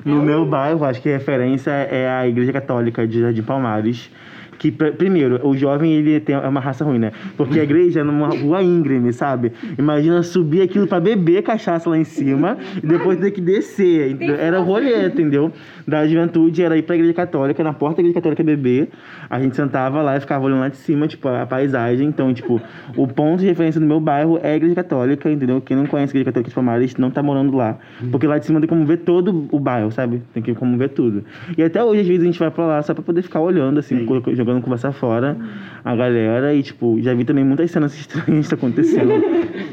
No 0.04 0.20
meu 0.20 0.44
bairro, 0.44 0.84
acho 0.84 1.00
que 1.00 1.08
a 1.08 1.12
referência 1.12 1.70
é 1.70 2.08
a 2.08 2.26
Igreja 2.26 2.52
Católica 2.52 3.06
de 3.06 3.20
Jardim 3.20 3.42
Palmares. 3.42 4.10
Que, 4.58 4.70
pr- 4.70 4.92
primeiro, 4.96 5.40
o 5.46 5.56
jovem 5.56 5.92
ele 5.94 6.20
tem 6.20 6.34
é 6.34 6.38
uma 6.48 6.60
raça 6.60 6.84
ruim, 6.84 6.98
né? 6.98 7.12
Porque 7.36 7.58
a 7.60 7.62
igreja 7.64 8.00
é 8.00 8.02
numa 8.04 8.28
rua 8.28 8.62
íngreme, 8.62 9.12
sabe? 9.12 9.52
Imagina 9.78 10.22
subir 10.22 10.62
aquilo 10.62 10.86
pra 10.86 11.00
beber 11.00 11.42
cachaça 11.42 11.88
lá 11.90 11.98
em 11.98 12.04
cima 12.04 12.56
e 12.82 12.86
depois 12.86 13.18
ter 13.18 13.30
que 13.30 13.40
descer. 13.40 14.16
Era 14.38 14.60
o 14.60 14.64
rolê, 14.64 15.06
entendeu? 15.06 15.52
Da 15.86 16.06
juventude 16.06 16.62
era 16.62 16.76
ir 16.76 16.82
pra 16.82 16.94
igreja 16.94 17.12
católica, 17.14 17.62
na 17.62 17.72
porta 17.72 17.96
da 17.96 18.02
igreja 18.02 18.14
católica 18.14 18.42
beber. 18.42 18.88
A 19.28 19.40
gente 19.40 19.56
sentava 19.56 20.00
lá 20.02 20.16
e 20.16 20.20
ficava 20.20 20.44
olhando 20.44 20.60
lá 20.60 20.68
de 20.68 20.76
cima, 20.76 21.06
tipo, 21.06 21.28
a 21.28 21.44
paisagem. 21.46 22.06
Então, 22.08 22.32
tipo, 22.32 22.60
o 22.96 23.06
ponto 23.06 23.40
de 23.40 23.46
referência 23.46 23.80
do 23.80 23.86
meu 23.86 24.00
bairro 24.00 24.38
é 24.42 24.52
a 24.52 24.56
igreja 24.56 24.74
católica, 24.74 25.30
entendeu? 25.30 25.60
Quem 25.60 25.76
não 25.76 25.86
conhece 25.86 26.10
a 26.10 26.20
igreja 26.20 26.26
católica 26.26 26.48
de 26.48 26.54
Palmares 26.54 26.96
não 26.96 27.10
tá 27.10 27.22
morando 27.22 27.56
lá. 27.56 27.78
Porque 28.10 28.26
lá 28.26 28.38
de 28.38 28.46
cima 28.46 28.60
tem 28.60 28.68
como 28.68 28.84
ver 28.86 28.98
todo 28.98 29.46
o 29.50 29.58
bairro, 29.58 29.90
sabe? 29.90 30.22
Tem 30.32 30.42
que 30.42 30.54
como 30.54 30.76
ver 30.78 30.90
tudo. 30.90 31.24
E 31.56 31.62
até 31.62 31.82
hoje, 31.82 32.00
às 32.00 32.06
vezes, 32.06 32.22
a 32.22 32.26
gente 32.26 32.38
vai 32.38 32.50
pra 32.50 32.66
lá 32.66 32.82
só 32.82 32.94
pra 32.94 33.02
poder 33.02 33.22
ficar 33.22 33.40
olhando, 33.40 33.78
assim, 33.78 34.04
co- 34.06 34.20
jogando 34.44 34.62
conversa 34.62 34.92
fora 34.92 35.36
a 35.84 35.94
galera. 35.96 36.54
E, 36.54 36.62
tipo, 36.62 37.00
já 37.00 37.14
vi 37.14 37.24
também 37.24 37.44
muitas 37.44 37.70
cenas 37.70 37.94
estranhas 37.98 38.52
acontecendo. 38.52 39.12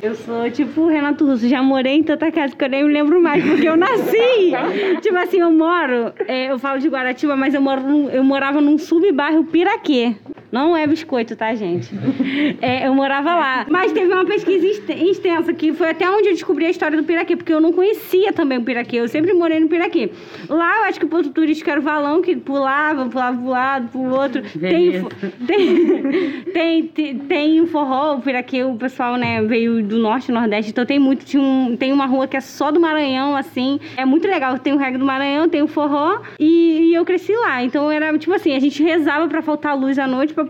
Eu 0.01 0.15
sou 0.15 0.49
tipo 0.49 0.87
Renato 0.87 1.25
Russo, 1.25 1.47
já 1.47 1.61
morei 1.61 1.93
em 1.97 2.03
tanta 2.03 2.31
casa 2.31 2.55
que 2.55 2.63
eu 2.63 2.69
nem 2.69 2.83
me 2.83 2.91
lembro 2.93 3.21
mais, 3.21 3.43
porque 3.43 3.67
eu 3.67 3.75
nasci. 3.77 4.51
tipo 5.01 5.17
assim, 5.17 5.39
eu 5.39 5.51
moro, 5.51 6.13
é, 6.27 6.51
eu 6.51 6.57
falo 6.59 6.79
de 6.79 6.87
Guaratiba, 6.87 7.35
mas 7.35 7.53
eu, 7.53 7.61
moro 7.61 7.81
num- 7.81 8.09
eu 8.09 8.23
morava 8.23 8.59
num 8.61 8.77
subbairro 8.77 9.43
Piraquê. 9.45 10.15
Não 10.51 10.75
é 10.75 10.85
biscoito, 10.85 11.33
tá, 11.33 11.55
gente? 11.55 11.89
É, 12.61 12.85
eu 12.85 12.93
morava 12.93 13.33
lá. 13.35 13.65
Mas 13.69 13.93
teve 13.93 14.11
uma 14.13 14.25
pesquisa 14.25 14.65
exte- 14.65 14.91
extensa, 15.09 15.53
que 15.53 15.71
foi 15.71 15.91
até 15.91 16.09
onde 16.09 16.27
eu 16.27 16.33
descobri 16.33 16.65
a 16.65 16.69
história 16.69 16.97
do 16.97 17.05
Piraquê, 17.05 17.37
porque 17.37 17.53
eu 17.53 17.61
não 17.61 17.71
conhecia 17.71 18.33
também 18.33 18.57
o 18.57 18.61
Piraquê. 18.63 18.97
Eu 18.97 19.07
sempre 19.07 19.33
morei 19.33 19.61
no 19.61 19.69
Piraquê. 19.69 20.11
Lá, 20.49 20.79
eu 20.79 20.83
acho 20.85 20.99
que 20.99 21.05
o 21.05 21.07
ponto 21.07 21.29
turístico 21.29 21.69
era 21.69 21.79
o 21.79 21.83
valão, 21.83 22.21
que 22.21 22.35
pulava, 22.35 23.05
pulava 23.05 23.37
pro 23.37 23.49
lado, 23.49 23.87
pro 23.87 24.01
outro. 24.13 24.41
Tem, 24.62 24.91
Beleza. 24.91 25.10
tem, 25.48 26.84
tem, 26.88 27.18
tem, 27.18 27.65
forró, 27.65 28.15
o 28.15 28.22
Piraquê, 28.22 28.63
o 28.63 28.75
pessoal, 28.75 29.15
né, 29.18 29.41
veio 29.41 29.84
do 29.84 29.98
norte 29.98 30.30
e 30.30 30.32
nordeste, 30.32 30.70
então 30.72 30.86
tem 30.86 31.00
muito, 31.00 31.25
tinha 31.25 31.41
um, 31.41 31.75
tem 31.75 31.91
uma 31.91 32.06
rua 32.06 32.27
que 32.27 32.38
é 32.38 32.41
só 32.41 32.72
do 32.72 32.80
Maranhão, 32.80 33.36
assim, 33.36 33.80
é 33.97 34.06
muito 34.06 34.28
legal, 34.28 34.60
tem 34.60 34.74
o 34.74 34.78
reggae 34.78 35.00
do 35.00 35.06
Maranhão, 35.06 35.50
tem 35.50 35.63
o 35.63 35.67
forró, 35.67 36.21
e, 36.39 36.91
e 36.91 36.93
eu 36.93 37.04
cresci 37.04 37.34
lá, 37.34 37.63
então 37.63 37.91
era, 37.91 38.15
tipo 38.17 38.34
assim, 38.34 38.54
a 38.56 38.60
gente 38.60 38.84
rezava 38.84 39.28
pra 39.28 39.41
faltar 39.41 39.78
luz 39.78 39.97
à 39.97 40.08
noite, 40.08 40.34
pra... 40.34 40.45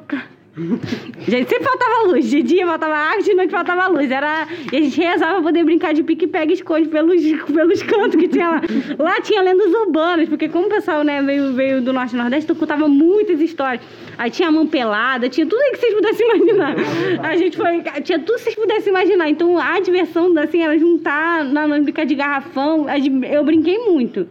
Gente, 0.53 1.49
sempre 1.49 1.63
faltava 1.63 2.07
luz. 2.07 2.29
De 2.29 2.41
dia 2.43 2.67
faltava 2.67 2.93
água, 2.93 3.21
de 3.21 3.33
noite 3.33 3.51
faltava 3.51 3.87
luz. 3.87 4.11
Era... 4.11 4.47
E 4.71 4.77
a 4.77 4.81
gente 4.81 4.99
rezava 4.99 5.35
pra 5.35 5.43
poder 5.43 5.63
brincar 5.63 5.93
de 5.93 6.03
pique, 6.03 6.27
pega 6.27 6.51
e 6.51 6.55
esconde 6.55 6.89
pelos, 6.89 7.21
pelos 7.53 7.81
cantos 7.83 8.19
que 8.19 8.27
tinha 8.27 8.49
lá. 8.49 8.61
Lá 8.99 9.21
tinha 9.21 9.41
lendas 9.41 9.73
urbanas, 9.73 10.27
porque 10.27 10.49
como 10.49 10.67
o 10.67 10.69
pessoal 10.69 11.03
né, 11.03 11.21
veio, 11.21 11.53
veio 11.53 11.81
do 11.81 11.93
norte 11.93 12.13
e 12.13 12.17
nordeste, 12.17 12.53
contava 12.53 12.87
muitas 12.87 13.39
histórias. 13.39 13.81
Aí 14.17 14.29
tinha 14.29 14.49
a 14.49 14.51
mão 14.51 14.67
pelada, 14.67 15.29
tinha 15.29 15.45
tudo 15.45 15.59
aí 15.61 15.71
que 15.71 15.77
vocês 15.77 15.93
pudessem 15.93 16.27
imaginar. 16.27 16.75
A 17.23 17.37
gente 17.37 17.55
foi. 17.55 17.81
Tinha 18.03 18.19
tudo 18.19 18.35
que 18.35 18.43
vocês 18.43 18.55
pudessem 18.55 18.89
imaginar. 18.89 19.29
Então 19.29 19.57
a 19.57 19.79
diversão 19.79 20.37
assim, 20.37 20.61
era 20.61 20.77
juntar 20.77 21.45
na, 21.45 21.67
na 21.67 21.79
brincar 21.79 22.05
de 22.05 22.15
garrafão. 22.15 22.87
Eu 23.23 23.43
brinquei 23.45 23.79
muito. 23.79 24.27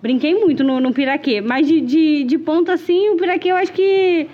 Brinquei 0.00 0.34
muito 0.34 0.62
no, 0.62 0.78
no 0.78 0.92
Piraquê. 0.92 1.40
Mas 1.40 1.66
de, 1.66 1.80
de, 1.80 2.24
de 2.24 2.38
ponto 2.38 2.70
assim, 2.70 3.10
o 3.10 3.16
Piraquê 3.16 3.50
eu 3.50 3.56
acho 3.56 3.72
que. 3.72 4.28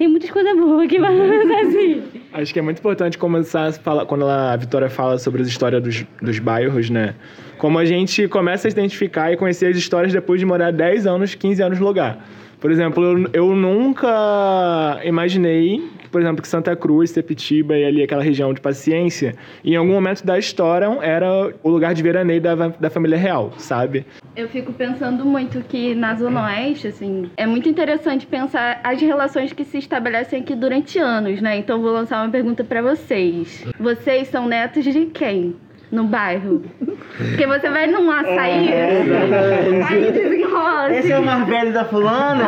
Tem 0.00 0.08
muitas 0.08 0.30
coisas 0.30 0.56
boas 0.56 0.86
aqui, 0.86 0.98
mas 0.98 1.12
assim. 1.68 2.02
Acho 2.32 2.54
que 2.54 2.58
é 2.58 2.62
muito 2.62 2.78
importante 2.78 3.18
começar 3.18 3.66
a 3.66 3.72
falar, 3.74 4.06
quando 4.06 4.22
ela- 4.22 4.54
a 4.54 4.56
Vitória 4.56 4.88
fala 4.88 5.18
sobre 5.18 5.42
as 5.42 5.48
histórias 5.48 5.82
dos, 5.82 6.06
dos 6.22 6.38
bairros, 6.38 6.88
né? 6.88 7.14
Como 7.58 7.78
a 7.78 7.84
gente 7.84 8.26
começa 8.26 8.66
a 8.66 8.70
se 8.70 8.74
identificar 8.78 9.30
e 9.30 9.36
conhecer 9.36 9.66
as 9.66 9.76
histórias 9.76 10.10
depois 10.10 10.40
de 10.40 10.46
morar 10.46 10.72
10 10.72 11.06
anos, 11.06 11.34
15 11.34 11.62
anos 11.62 11.78
no 11.78 11.84
lugar. 11.86 12.26
Por 12.58 12.72
exemplo, 12.72 13.04
eu, 13.04 13.28
eu 13.34 13.54
nunca 13.54 14.08
imaginei, 15.04 15.86
que, 15.98 15.99
por 16.10 16.20
exemplo, 16.20 16.42
que 16.42 16.48
Santa 16.48 16.74
Cruz, 16.76 17.10
Sepitiba 17.10 17.76
e 17.76 17.84
ali 17.84 18.02
aquela 18.02 18.22
região 18.22 18.52
de 18.52 18.60
paciência, 18.60 19.34
em 19.64 19.76
algum 19.76 19.92
momento 19.92 20.24
da 20.24 20.38
história 20.38 20.86
era 21.02 21.52
o 21.62 21.70
lugar 21.70 21.94
de 21.94 22.02
veraneio 22.02 22.40
da, 22.40 22.54
da 22.54 22.90
família 22.90 23.18
real, 23.18 23.52
sabe? 23.58 24.04
Eu 24.36 24.48
fico 24.48 24.72
pensando 24.72 25.24
muito 25.24 25.60
que 25.62 25.94
na 25.94 26.14
Zona 26.14 26.44
Oeste, 26.44 26.88
assim, 26.88 27.30
é 27.36 27.46
muito 27.46 27.68
interessante 27.68 28.26
pensar 28.26 28.80
as 28.82 29.00
relações 29.00 29.52
que 29.52 29.64
se 29.64 29.78
estabelecem 29.78 30.40
aqui 30.40 30.54
durante 30.54 30.98
anos, 30.98 31.40
né? 31.40 31.56
Então 31.56 31.80
vou 31.80 31.92
lançar 31.92 32.22
uma 32.24 32.30
pergunta 32.30 32.64
pra 32.64 32.82
vocês. 32.82 33.64
Vocês 33.78 34.28
são 34.28 34.48
netos 34.48 34.84
de 34.84 35.06
quem? 35.06 35.54
No 35.90 36.04
bairro? 36.04 36.62
Porque 37.16 37.46
você 37.46 37.68
vai 37.68 37.86
num 37.88 38.10
açaí, 38.10 38.72
aí 39.88 40.12
desenrola. 40.12 40.94
Esse 40.94 41.10
é 41.10 41.18
o 41.18 41.24
mais 41.24 41.46
velho 41.46 41.72
da 41.72 41.84
fulana? 41.84 42.46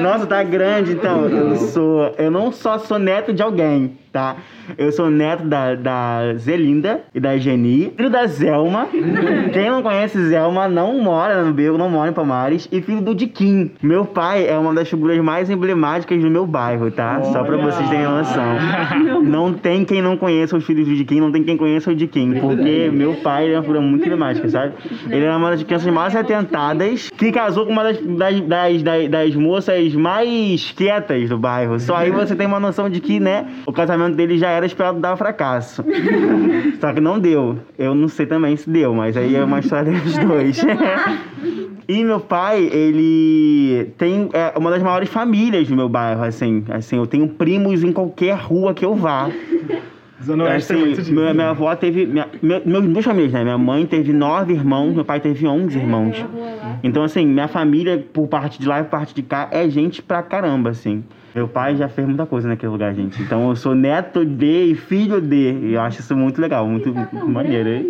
Nossa, 0.00 0.26
tá 0.26 0.42
grande, 0.42 0.92
então. 0.92 1.26
Eu 1.26 1.56
sou. 1.56 2.14
Eu 2.18 2.30
não 2.30 2.50
só 2.50 2.78
sou 2.78 2.98
neto 2.98 3.32
de 3.32 3.42
alguém, 3.42 3.96
tá? 4.12 4.36
Eu 4.78 4.90
sou 4.92 5.10
neto 5.10 5.44
da, 5.44 5.74
da 5.74 6.34
Zelinda 6.36 7.02
e 7.14 7.20
da 7.20 7.36
Geni, 7.36 7.92
filho 7.96 8.10
da 8.10 8.26
Zelma. 8.26 8.88
Quem 9.52 9.70
não 9.70 9.82
conhece 9.82 10.18
Zelma 10.28 10.68
não 10.68 10.98
mora 11.02 11.42
no 11.42 11.52
Bego, 11.52 11.76
não 11.76 11.90
mora 11.90 12.10
em 12.10 12.14
Palmares. 12.14 12.68
E 12.72 12.80
filho 12.80 13.00
do 13.00 13.14
Diquim. 13.14 13.72
Meu 13.82 14.04
pai 14.04 14.48
é 14.48 14.56
uma 14.56 14.72
das 14.72 14.88
figuras 14.88 15.18
mais 15.18 15.50
emblemáticas 15.50 16.20
do 16.20 16.30
meu 16.30 16.46
bairro, 16.46 16.90
tá? 16.90 17.22
Só 17.24 17.44
pra 17.44 17.56
vocês 17.56 17.88
terem 17.88 18.04
noção. 18.04 19.20
Não 19.22 19.52
tem 19.52 19.84
quem 19.84 20.00
não 20.00 20.16
conheça 20.16 20.56
os 20.56 20.64
filhos 20.64 20.86
do 20.88 20.94
Diquim, 20.94 21.20
não 21.20 21.30
tem 21.30 21.42
quem 21.42 21.49
conheça 21.56 21.90
o 21.90 21.94
Diquim. 21.94 22.34
Porque 22.34 22.90
meu 22.92 23.14
pai 23.14 23.52
é 23.52 23.56
uma 23.56 23.62
figura 23.62 23.80
muito 23.80 24.04
emblemática, 24.04 24.48
sabe? 24.48 24.74
Ele 25.06 25.24
era 25.24 25.36
uma 25.36 25.50
das 25.50 25.62
crianças 25.62 25.92
mais 25.92 26.14
atentadas, 26.14 27.10
que 27.16 27.32
casou 27.32 27.66
com 27.66 27.72
uma 27.72 27.84
das, 27.84 27.98
das, 28.00 28.40
das, 28.40 28.82
das, 28.82 29.08
das 29.08 29.34
moças 29.34 29.94
mais 29.94 30.72
quietas 30.72 31.28
do 31.28 31.38
bairro. 31.38 31.78
Só 31.80 31.96
aí 31.96 32.10
você 32.10 32.34
tem 32.34 32.46
uma 32.46 32.60
noção 32.60 32.88
de 32.88 33.00
que, 33.00 33.20
né, 33.20 33.46
o 33.66 33.72
casamento 33.72 34.16
dele 34.16 34.38
já 34.38 34.50
era 34.50 34.66
esperado 34.66 35.00
dar 35.00 35.16
fracasso. 35.16 35.84
Só 36.80 36.92
que 36.92 37.00
não 37.00 37.18
deu. 37.18 37.58
Eu 37.78 37.94
não 37.94 38.08
sei 38.08 38.26
também 38.26 38.56
se 38.56 38.68
deu, 38.68 38.94
mas 38.94 39.16
aí 39.16 39.36
é 39.36 39.44
uma 39.44 39.60
história 39.60 39.92
dos 39.92 40.16
dois. 40.18 40.60
E 41.90 42.04
meu 42.04 42.20
pai, 42.20 42.70
ele 42.72 43.90
tem 43.98 44.28
é, 44.32 44.56
uma 44.56 44.70
das 44.70 44.80
maiores 44.80 45.08
famílias 45.08 45.66
do 45.66 45.74
meu 45.74 45.88
bairro, 45.88 46.22
assim. 46.22 46.62
Assim, 46.70 46.98
eu 46.98 47.04
tenho 47.04 47.26
primos 47.26 47.82
em 47.82 47.90
qualquer 47.90 48.36
rua 48.36 48.72
que 48.72 48.84
eu 48.84 48.94
vá. 48.94 49.28
Zona 50.22 50.44
Oeste 50.44 50.72
Assim, 50.72 50.74
tem 50.74 50.84
muito 50.84 51.00
disso. 51.02 51.12
minha, 51.14 51.32
minha 51.34 51.50
avó 51.50 51.74
teve. 51.74 52.06
Minha, 52.06 52.26
meu, 52.42 52.82
meus 52.82 53.04
famílias, 53.04 53.32
né? 53.32 53.42
Minha 53.42 53.58
mãe 53.58 53.86
teve 53.86 54.12
nove 54.12 54.52
irmãos, 54.52 54.94
meu 54.94 55.04
pai 55.04 55.20
teve 55.20 55.46
onze 55.46 55.78
irmãos. 55.78 56.24
Então, 56.82 57.02
assim, 57.02 57.26
minha 57.26 57.48
família, 57.48 58.04
por 58.12 58.28
parte 58.28 58.60
de 58.60 58.66
lá 58.68 58.80
e 58.80 58.84
por 58.84 58.90
parte 58.90 59.14
de 59.14 59.22
cá, 59.22 59.48
é 59.50 59.68
gente 59.68 60.02
pra 60.02 60.22
caramba, 60.22 60.70
assim. 60.70 61.02
Meu 61.34 61.46
pai 61.46 61.76
já 61.76 61.88
fez 61.88 62.06
muita 62.08 62.26
coisa 62.26 62.48
naquele 62.48 62.72
lugar, 62.72 62.92
gente. 62.92 63.22
Então 63.22 63.48
eu 63.48 63.54
sou 63.56 63.74
neto 63.74 64.24
de 64.26 64.72
e 64.72 64.74
filho 64.74 65.20
de. 65.20 65.52
E 65.62 65.74
eu 65.74 65.80
acho 65.80 66.00
isso 66.00 66.16
muito 66.16 66.40
legal, 66.40 66.66
muito, 66.66 66.92
muito 66.92 67.28
maneiro. 67.28 67.68
hein? 67.68 67.86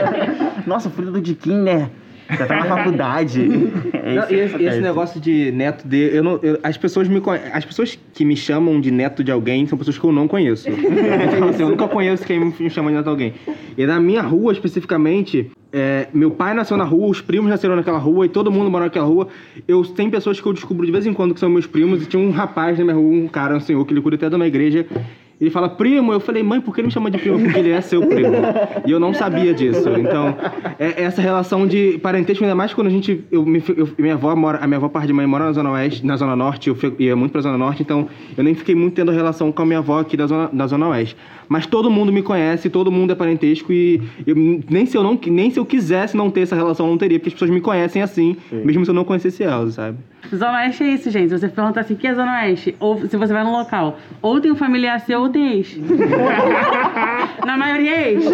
Nossa, 0.66 0.90
filho 0.90 1.12
do 1.12 1.20
Diquim, 1.20 1.62
né? 1.62 1.90
Já 2.30 2.46
tá 2.46 2.56
na 2.56 2.64
faculdade. 2.64 3.48
É 4.04 4.16
Não, 4.16 4.22
e 4.30 4.34
esse, 4.34 4.54
acontece. 4.54 4.64
esse 4.64 4.80
negócio 4.82 5.18
de 5.18 5.50
neto 5.52 5.88
de. 5.88 6.14
Eu 6.14 6.22
não, 6.22 6.38
eu- 6.42 6.58
as, 6.62 6.76
pessoas 6.76 7.08
me, 7.08 7.22
as 7.54 7.64
pessoas 7.64 7.98
que 8.12 8.22
me 8.22 8.36
chamam 8.36 8.78
de 8.78 8.90
neto 8.90 9.24
de 9.24 9.32
alguém 9.32 9.66
são 9.66 9.78
pessoas 9.78 9.96
que 9.96 10.04
eu 10.04 10.12
não 10.12 10.28
conheço. 10.28 10.68
Assim, 11.48 11.62
eu 11.62 11.70
nunca 11.70 11.88
conheço 11.88 12.22
quem 12.22 12.38
me 12.38 12.68
chama 12.68 12.90
de 12.90 12.96
neto 12.96 13.04
de 13.04 13.10
alguém. 13.10 13.32
E 13.78 13.86
na 13.86 13.98
minha 13.98 14.20
rua, 14.20 14.52
especificamente, 14.52 15.50
é, 15.72 16.08
meu 16.12 16.30
pai 16.30 16.52
nasceu 16.52 16.76
na 16.76 16.84
rua, 16.84 17.08
os 17.08 17.22
primos 17.22 17.48
nasceram 17.48 17.76
naquela 17.76 17.96
rua 17.96 18.26
e 18.26 18.28
todo 18.28 18.50
mundo 18.52 18.70
mora 18.70 18.84
naquela 18.84 19.06
rua. 19.06 19.28
Eu 19.66 19.82
tem 19.82 20.10
pessoas 20.10 20.38
que 20.38 20.46
eu 20.46 20.52
descubro 20.52 20.84
de 20.84 20.92
vez 20.92 21.06
em 21.06 21.14
quando 21.14 21.32
que 21.32 21.40
são 21.40 21.48
meus 21.48 21.66
primos. 21.66 22.02
E 22.02 22.06
tinha 22.06 22.22
um 22.22 22.30
rapaz 22.30 22.78
na 22.78 22.84
minha 22.84 22.96
rua, 22.96 23.10
um 23.10 23.26
cara, 23.26 23.56
um 23.56 23.60
senhor, 23.60 23.82
que 23.86 23.94
ele 23.94 24.02
cuida 24.02 24.16
até 24.16 24.28
de 24.28 24.36
uma 24.36 24.46
igreja. 24.46 24.86
Ele 25.40 25.50
fala, 25.50 25.68
primo, 25.68 26.12
eu 26.12 26.20
falei, 26.20 26.42
mãe, 26.42 26.60
por 26.60 26.74
que 26.74 26.80
ele 26.80 26.86
me 26.86 26.92
chama 26.92 27.10
de 27.10 27.18
primo? 27.18 27.40
Porque 27.40 27.58
ele 27.58 27.70
é 27.70 27.80
seu 27.80 28.06
primo. 28.06 28.32
E 28.86 28.90
eu 28.90 29.00
não 29.00 29.12
sabia 29.12 29.52
disso. 29.52 29.88
Então, 29.98 30.34
é 30.78 31.02
essa 31.02 31.20
relação 31.20 31.66
de 31.66 31.98
parentesco, 32.02 32.44
ainda 32.44 32.54
mais 32.54 32.72
quando 32.72 32.86
a 32.86 32.90
gente. 32.90 33.24
Eu, 33.30 33.44
eu- 33.76 33.88
minha 33.98 34.14
avó 34.14 34.34
mora, 34.36 34.58
a 34.58 34.66
minha 34.66 34.76
avó, 34.78 34.88
parte 34.88 35.08
de 35.08 35.12
mãe, 35.12 35.26
mora 35.26 35.44
na 35.46 35.52
Zona 35.52 35.70
Oeste, 35.72 36.06
na 36.06 36.16
Zona 36.16 36.36
Norte, 36.36 36.68
eu 36.68 36.76
ia 36.98 37.16
muito 37.16 37.32
pra 37.32 37.40
Zona 37.40 37.58
Norte, 37.58 37.82
então 37.82 38.08
eu 38.36 38.44
nem 38.44 38.54
fiquei 38.54 38.74
muito 38.74 38.94
tendo 38.94 39.10
relação 39.10 39.50
com 39.50 39.62
a 39.62 39.66
minha 39.66 39.80
avó 39.80 39.98
aqui 40.00 40.16
da 40.16 40.26
Zona, 40.26 40.48
da 40.52 40.66
Zona 40.66 40.88
Oeste. 40.88 41.16
Mas 41.48 41.66
todo 41.66 41.90
mundo 41.90 42.10
me 42.12 42.22
conhece, 42.22 42.70
todo 42.70 42.90
mundo 42.90 43.12
é 43.12 43.14
parentesco 43.14 43.72
e 43.72 44.00
eu- 44.26 44.34
nem, 44.70 44.86
se 44.86 44.96
eu 44.96 45.02
não, 45.02 45.18
nem 45.26 45.50
se 45.50 45.58
eu 45.58 45.66
quisesse 45.66 46.16
não 46.16 46.30
ter 46.30 46.40
essa 46.42 46.56
relação, 46.56 46.86
eu 46.86 46.90
não 46.90 46.98
teria, 46.98 47.18
porque 47.18 47.28
as 47.28 47.34
pessoas 47.34 47.50
me 47.50 47.60
conhecem 47.60 48.00
assim, 48.00 48.36
mesmo 48.50 48.84
se 48.84 48.90
eu 48.90 48.94
não 48.94 49.04
conhecesse 49.04 49.42
elas, 49.42 49.74
sabe? 49.74 49.98
Zona 50.34 50.58
Oeste 50.60 50.82
é 50.84 50.86
isso, 50.88 51.10
gente. 51.10 51.28
Se 51.28 51.38
você 51.38 51.48
perguntar 51.48 51.82
assim, 51.82 51.92
o 51.92 51.96
que 51.98 52.06
é 52.06 52.14
Zona 52.14 52.32
Oeste? 52.44 52.74
Ou 52.80 52.96
se 53.06 53.14
você 53.16 53.32
vai 53.32 53.44
no 53.44 53.52
local, 53.52 53.98
ou 54.22 54.40
tem 54.40 54.50
um 54.50 54.56
familiar 54.56 54.98
seu 55.00 55.23
ou 55.24 55.34
ex. 55.34 55.76
Na 57.44 57.56
maioria 57.56 57.90
é 57.90 58.12
ex. 58.12 58.24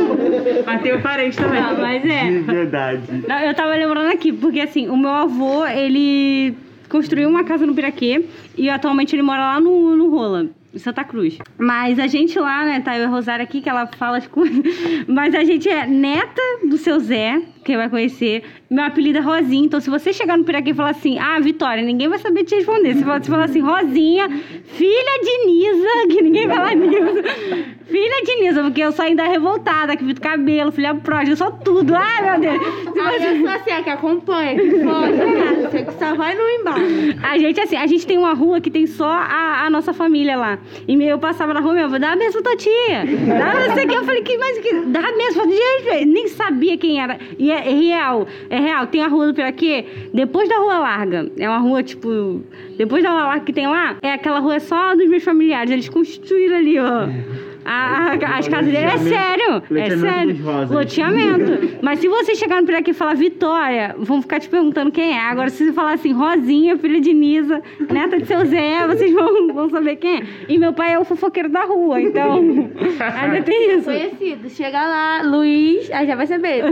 Mas 0.66 0.82
tem 0.82 0.94
o 0.94 1.02
parente 1.02 1.36
também. 1.36 1.60
Ah, 1.60 1.76
mas 1.78 2.04
é. 2.04 2.30
De 2.30 2.38
verdade. 2.40 3.02
Não, 3.26 3.38
eu 3.40 3.54
tava 3.54 3.70
lembrando 3.70 4.12
aqui, 4.12 4.32
porque 4.32 4.60
assim, 4.60 4.88
o 4.88 4.96
meu 4.96 5.10
avô, 5.10 5.66
ele 5.66 6.54
construiu 6.88 7.28
uma 7.28 7.44
casa 7.44 7.64
no 7.66 7.74
Piraquê 7.74 8.24
e 8.56 8.68
atualmente 8.68 9.14
ele 9.14 9.22
mora 9.22 9.40
lá 9.40 9.60
no, 9.60 9.96
no 9.96 10.10
Rola. 10.10 10.48
Santa 10.78 11.04
Cruz. 11.04 11.38
Mas 11.58 11.98
a 11.98 12.06
gente 12.06 12.38
lá, 12.38 12.64
né, 12.64 12.80
tá 12.80 12.96
eu 12.96 13.02
e 13.02 13.04
a 13.06 13.08
Rosária 13.08 13.42
aqui, 13.42 13.60
que 13.60 13.68
ela 13.68 13.86
fala 13.86 14.18
as 14.18 14.26
coisas. 14.26 14.62
Mas 15.08 15.34
a 15.34 15.44
gente 15.44 15.68
é 15.68 15.86
neta 15.86 16.42
do 16.64 16.76
seu 16.76 16.98
Zé, 17.00 17.42
quem 17.64 17.76
vai 17.76 17.88
conhecer. 17.88 18.42
Meu 18.70 18.84
apelido 18.84 19.18
é 19.18 19.20
Rosinha. 19.20 19.64
Então, 19.64 19.80
se 19.80 19.90
você 19.90 20.12
chegar 20.12 20.38
no 20.38 20.44
Piraquê 20.44 20.70
e 20.70 20.74
falar 20.74 20.90
assim, 20.90 21.18
ah, 21.18 21.38
Vitória, 21.40 21.82
ninguém 21.82 22.08
vai 22.08 22.18
saber 22.18 22.44
te 22.44 22.54
responder. 22.54 22.94
Se 22.94 23.04
você 23.04 23.30
falar 23.30 23.44
assim, 23.44 23.60
Rosinha, 23.60 24.28
filha 24.28 25.20
de 25.22 25.46
Nisa, 25.46 26.08
que 26.14 26.22
ninguém 26.22 26.46
vai 26.46 26.58
lá 26.58 26.74
Nisa. 26.74 27.24
Filha 27.90 28.22
de 28.24 28.40
Nisa, 28.40 28.62
porque 28.62 28.80
eu 28.82 28.92
sou 28.92 29.04
ainda 29.04 29.24
revoltada, 29.24 29.96
que 29.96 30.04
pinto 30.04 30.20
cabelo, 30.20 30.70
filha 30.70 30.94
pródiga, 30.94 31.32
eu 31.32 31.36
sou 31.36 31.50
tudo. 31.50 31.94
Ai, 31.94 32.22
meu 32.30 32.40
Deus. 32.40 32.62
Aí 33.04 33.18
você- 33.18 33.28
eu 33.30 33.38
sou 33.40 33.48
assim, 33.48 33.70
a 33.72 33.82
que 33.82 33.90
acompanha, 33.90 34.54
que 34.54 34.70
foge, 34.70 35.18
cara. 35.18 35.70
Você 35.70 35.82
que 35.84 35.92
só 35.98 36.14
vai 36.14 36.34
no 36.34 36.40
embalo. 36.48 36.80
A 37.22 37.38
gente, 37.38 37.60
assim, 37.60 37.76
a 37.76 37.86
gente 37.86 38.06
tem 38.06 38.16
uma 38.18 38.32
rua 38.32 38.60
que 38.60 38.70
tem 38.70 38.86
só 38.86 39.08
a, 39.10 39.64
a 39.66 39.70
nossa 39.70 39.92
família 39.92 40.36
lá. 40.36 40.58
E 40.86 40.94
eu 41.02 41.18
passava 41.18 41.52
na 41.52 41.60
rua, 41.60 41.74
meu 41.74 41.84
avô, 41.86 41.98
dá 41.98 42.12
a 42.12 42.16
tua 42.16 42.56
tia. 42.56 43.04
Dá 43.38 43.66
não 43.68 43.74
sei 43.74 43.84
o 43.84 43.88
que. 43.88 43.94
Eu 43.96 44.04
falei, 44.04 44.22
que, 44.22 44.38
mas 44.38 44.58
que, 44.58 44.72
dá 44.86 45.00
a 45.00 45.32
tua 45.32 45.46
tia. 45.48 46.06
Nem 46.06 46.28
sabia 46.28 46.76
quem 46.76 47.00
era. 47.02 47.18
E 47.38 47.50
é, 47.50 47.56
é 47.68 47.72
real, 47.74 48.26
é 48.48 48.58
real. 48.60 48.86
Tem 48.86 49.02
a 49.02 49.08
rua 49.08 49.26
do 49.26 49.34
Piraquê, 49.34 49.84
depois 50.14 50.48
da 50.48 50.56
Rua 50.58 50.78
Larga. 50.78 51.30
É 51.38 51.48
uma 51.48 51.58
rua, 51.58 51.82
tipo, 51.82 52.42
depois 52.76 53.02
da 53.02 53.10
Rua 53.10 53.24
Larga 53.24 53.44
que 53.44 53.52
tem 53.52 53.66
lá, 53.66 53.96
é 54.02 54.12
aquela 54.12 54.38
rua 54.38 54.60
só 54.60 54.94
dos 54.94 55.08
meus 55.08 55.24
familiares. 55.24 55.70
Eles 55.70 55.88
construíram 55.88 56.56
ali, 56.56 56.78
ó. 56.78 57.08
A- 57.64 58.12
a- 58.14 58.38
as 58.38 58.48
casas 58.48 58.66
dele. 58.72 58.84
É 58.86 58.98
sério, 58.98 59.42
é 59.48 59.52
Loteamento 59.54 60.00
sério. 60.00 60.36
Loteamento. 60.70 61.78
Mas 61.82 61.98
se 62.00 62.08
você 62.08 62.34
chegar 62.34 62.60
no 62.60 62.66
Piraquê 62.66 62.90
e 62.90 62.94
falar 62.94 63.14
Vitória, 63.14 63.94
vão 63.98 64.20
ficar 64.22 64.40
te 64.40 64.48
perguntando 64.48 64.90
quem 64.90 65.12
é. 65.16 65.20
Agora, 65.20 65.48
se 65.50 65.64
você 65.66 65.72
falar 65.72 65.94
assim, 65.94 66.12
Rosinha, 66.12 66.76
filha 66.78 67.00
de 67.00 67.12
Nisa, 67.12 67.62
neta 67.90 68.18
de 68.18 68.26
seu 68.26 68.44
Zé, 68.46 68.86
vocês 68.88 69.12
vão, 69.12 69.52
vão 69.52 69.68
saber 69.70 69.96
quem 69.96 70.18
é. 70.18 70.22
E 70.48 70.58
meu 70.58 70.72
pai 70.72 70.92
é 70.94 70.98
o 70.98 71.04
fofoqueiro 71.04 71.48
da 71.48 71.64
rua, 71.64 72.00
então 72.00 72.38
ainda 73.20 73.42
tem 73.42 73.76
isso. 73.76 73.84
Conhecido. 73.84 74.48
Chega 74.50 74.80
lá, 74.80 75.22
Luiz, 75.22 75.90
aí 75.90 76.06
já 76.06 76.14
vai 76.16 76.26
saber. 76.26 76.64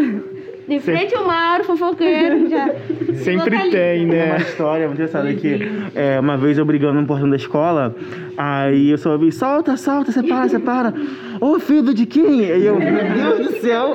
De 0.68 0.78
frente 0.81 1.14
o 1.14 1.26
Mauro, 1.26 1.64
fofoqueiro, 1.64 2.48
já. 2.50 2.68
Sempre 3.24 3.54
Localiza. 3.57 3.76
tem, 3.76 4.02
É 4.02 4.04
uma 4.04 4.14
né? 4.14 4.37
história 4.40 4.87
muito 4.87 4.98
engraçada 5.00 5.33
que 5.35 5.68
é, 5.94 6.20
uma 6.20 6.37
vez 6.37 6.59
eu 6.59 6.64
brigando 6.64 7.00
no 7.00 7.07
portão 7.07 7.28
da 7.28 7.37
escola, 7.37 7.96
aí 8.37 8.90
eu 8.90 8.98
só 8.98 9.12
ouvi, 9.12 9.33
solta, 9.33 9.76
solta, 9.76 10.12
separa, 10.12 10.48
separa. 10.48 10.94
Ô 11.40 11.59
filho 11.59 11.94
de 11.94 12.04
quem? 12.07 12.40
E 12.42 12.66
eu, 12.66 12.78
meu 12.78 13.37
Deus 13.37 13.48
do 13.48 13.61
céu, 13.61 13.94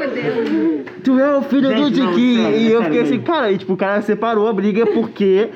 tu 1.04 1.20
é 1.20 1.38
o 1.38 1.42
filho 1.44 1.70
do 1.70 1.70
Gente, 1.70 2.00
não, 2.00 2.12
Diquim. 2.12 2.38
sério, 2.42 2.58
E 2.58 2.72
eu 2.72 2.84
fiquei 2.84 3.02
assim, 3.02 3.20
cara, 3.22 3.52
e, 3.52 3.58
tipo, 3.58 3.74
o 3.74 3.78
cara 3.78 4.02
separou 4.02 4.48
a 4.48 4.54
briga 4.54 4.86
porque 4.88 5.50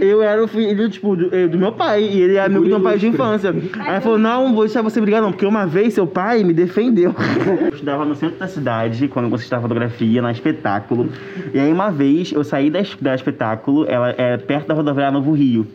eu 0.00 0.22
era 0.22 0.42
o 0.42 0.48
filho, 0.48 0.88
tipo, 0.88 1.16
do, 1.16 1.34
eh, 1.34 1.46
do 1.46 1.58
meu 1.58 1.72
pai. 1.72 2.02
E 2.02 2.20
ele 2.20 2.36
é 2.36 2.44
amigo 2.44 2.64
do 2.64 2.70
meu 2.70 2.80
pai 2.80 2.98
de 2.98 3.06
infância. 3.06 3.50
Aí 3.50 3.94
ele 3.94 4.00
falou, 4.00 4.18
não, 4.18 4.54
vou 4.54 4.64
deixar 4.64 4.82
você 4.82 5.00
brigar 5.00 5.22
não, 5.22 5.30
porque 5.32 5.46
uma 5.46 5.66
vez 5.66 5.94
seu 5.94 6.06
pai 6.06 6.42
me 6.44 6.52
defendeu. 6.52 7.14
Eu 7.60 7.68
estudava 7.68 8.04
no 8.04 8.14
centro 8.14 8.38
da 8.38 8.48
cidade, 8.48 9.08
quando 9.08 9.28
eu 9.28 9.34
assistia 9.34 9.60
fotografia, 9.60 10.20
na 10.22 10.32
espetáculo. 10.32 11.08
E 11.52 11.58
aí 11.58 11.72
uma 11.72 11.90
vez 11.90 12.32
eu 12.32 12.42
saí 12.44 12.70
da, 12.70 12.80
da 13.00 13.14
espetáculo, 13.14 13.86
ela 13.88 14.14
é 14.16 14.36
perto 14.36 14.68
da 14.68 14.74
rodoviária 14.74 15.12
Novo 15.12 15.32
Rio. 15.32 15.66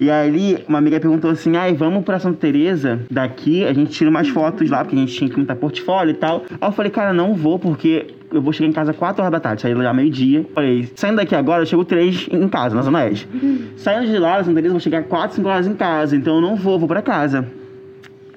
E 0.00 0.10
aí 0.10 0.64
uma 0.68 0.78
amiga 0.78 1.00
perguntou 1.00 1.30
assim, 1.30 1.56
ai, 1.56 1.74
vamos 1.74 2.04
pra 2.04 2.18
Santa 2.18 2.38
Teresa, 2.38 3.00
daqui 3.10 3.64
a 3.64 3.72
gente 3.72 3.90
tira 3.90 4.10
umas 4.10 4.28
fotos 4.28 4.70
lá, 4.70 4.84
porque 4.84 4.96
a 4.96 4.98
gente 5.00 5.14
tinha 5.14 5.30
que 5.30 5.38
montar 5.38 5.56
portfólio 5.56 6.12
e 6.12 6.16
tal. 6.16 6.44
Aí 6.48 6.68
eu 6.68 6.72
falei, 6.72 6.90
cara, 6.90 7.12
não 7.12 7.34
vou, 7.34 7.58
porque 7.58 8.06
eu 8.32 8.40
vou 8.40 8.52
chegar 8.52 8.68
em 8.68 8.72
casa 8.72 8.92
4 8.92 9.22
horas 9.22 9.32
da 9.32 9.40
tarde, 9.40 9.62
saí 9.62 9.74
lá 9.74 9.92
meio-dia. 9.92 10.46
Falei, 10.54 10.88
saindo 10.94 11.16
daqui 11.16 11.34
agora, 11.34 11.62
eu 11.62 11.66
chego 11.66 11.84
3 11.84 12.28
em 12.32 12.48
casa, 12.48 12.74
na 12.74 12.82
Zona 12.82 12.98
Oeste. 13.00 13.28
Saindo 13.76 14.06
de 14.06 14.18
lá, 14.18 14.38
na 14.38 14.44
Santa 14.44 14.54
Teresa, 14.54 14.68
eu 14.68 14.72
vou 14.72 14.80
chegar 14.80 15.02
4, 15.04 15.36
5 15.36 15.48
horas 15.48 15.66
em 15.66 15.74
casa, 15.74 16.16
então 16.16 16.36
eu 16.36 16.40
não 16.40 16.56
vou, 16.56 16.78
vou 16.78 16.88
pra 16.88 17.02
casa. 17.02 17.46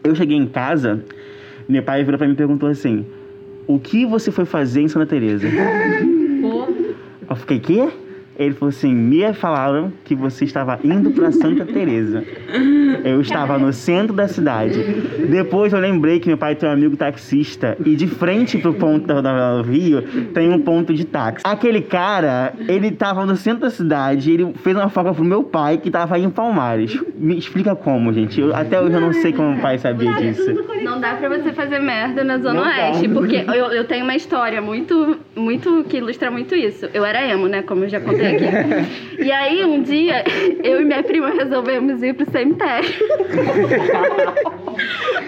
Eu 0.03 0.15
cheguei 0.15 0.37
em 0.37 0.47
casa, 0.47 1.03
meu 1.67 1.83
pai 1.83 2.03
virou 2.03 2.17
pra 2.17 2.27
mim 2.27 2.33
e 2.33 2.35
perguntou 2.35 2.69
assim, 2.69 3.05
o 3.67 3.79
que 3.79 4.05
você 4.05 4.31
foi 4.31 4.45
fazer 4.45 4.81
em 4.81 4.87
Santa 4.87 5.05
Teresa? 5.05 5.47
Eu 7.29 7.37
fiquei, 7.37 7.59
quê? 7.59 7.89
Ele 8.37 8.53
falou 8.53 8.69
assim, 8.69 8.93
me 8.93 9.31
falaram 9.33 9.91
que 10.03 10.15
você 10.15 10.45
estava 10.45 10.79
indo 10.83 11.11
pra 11.11 11.31
Santa 11.31 11.65
Teresa. 11.65 12.23
Eu 13.03 13.21
estava 13.21 13.57
no 13.57 13.71
centro 13.71 14.13
da 14.13 14.27
cidade. 14.27 14.79
Depois 15.29 15.71
eu 15.73 15.79
lembrei 15.79 16.19
que 16.19 16.27
meu 16.27 16.37
pai 16.37 16.55
tem 16.55 16.67
um 16.67 16.71
amigo 16.71 16.97
taxista 16.97 17.77
e 17.85 17.95
de 17.95 18.07
frente 18.07 18.57
pro 18.57 18.73
ponto 18.73 19.05
da 19.07 19.13
rodoviária 19.15 19.63
do 19.63 19.69
Rio 19.69 20.01
tem 20.33 20.49
um 20.51 20.59
ponto 20.59 20.93
de 20.93 21.05
táxi. 21.05 21.43
Aquele 21.45 21.81
cara, 21.81 22.53
ele 22.67 22.91
tava 22.91 23.25
no 23.25 23.35
centro 23.35 23.61
da 23.61 23.69
cidade, 23.69 24.31
ele 24.31 24.53
fez 24.63 24.75
uma 24.75 24.89
foca 24.89 25.13
pro 25.13 25.23
meu 25.23 25.43
pai 25.43 25.77
que 25.77 25.89
tava 25.91 26.17
em 26.17 26.29
Palmares. 26.29 26.99
Me 27.15 27.37
explica 27.37 27.75
como, 27.75 28.11
gente. 28.13 28.39
Eu- 28.41 28.55
até 28.55 28.79
hoje 28.81 28.93
eu 28.95 29.01
não 29.01 29.13
sei 29.13 29.31
como 29.33 29.51
meu 29.53 29.61
pai 29.61 29.77
sabia 29.77 30.11
disso. 30.13 30.53
Não 30.83 30.99
dá 30.99 31.15
pra 31.15 31.29
você 31.29 31.53
fazer 31.53 31.79
merda 31.79 32.23
na 32.23 32.37
Zona 32.37 32.53
Não 32.53 32.63
dá. 32.63 32.87
Oeste, 32.87 33.09
porque 33.09 33.35
eu, 33.47 33.65
eu 33.71 33.83
tenho 33.85 34.03
uma 34.03 34.15
história 34.15 34.61
muito, 34.61 35.17
muito, 35.35 35.83
que 35.87 35.97
ilustra 35.97 36.29
muito 36.31 36.55
isso. 36.55 36.87
Eu 36.93 37.05
era 37.05 37.25
emo, 37.27 37.47
né, 37.47 37.61
como 37.61 37.83
eu 37.85 37.89
já 37.89 37.99
contei 37.99 38.22
aqui. 38.25 39.23
E 39.23 39.31
aí, 39.31 39.63
um 39.63 39.81
dia, 39.81 40.23
eu 40.63 40.81
e 40.81 40.85
minha 40.85 41.03
prima 41.03 41.29
resolvemos 41.29 42.01
ir 42.03 42.13
pro 42.13 42.29
cemitério. 42.31 42.89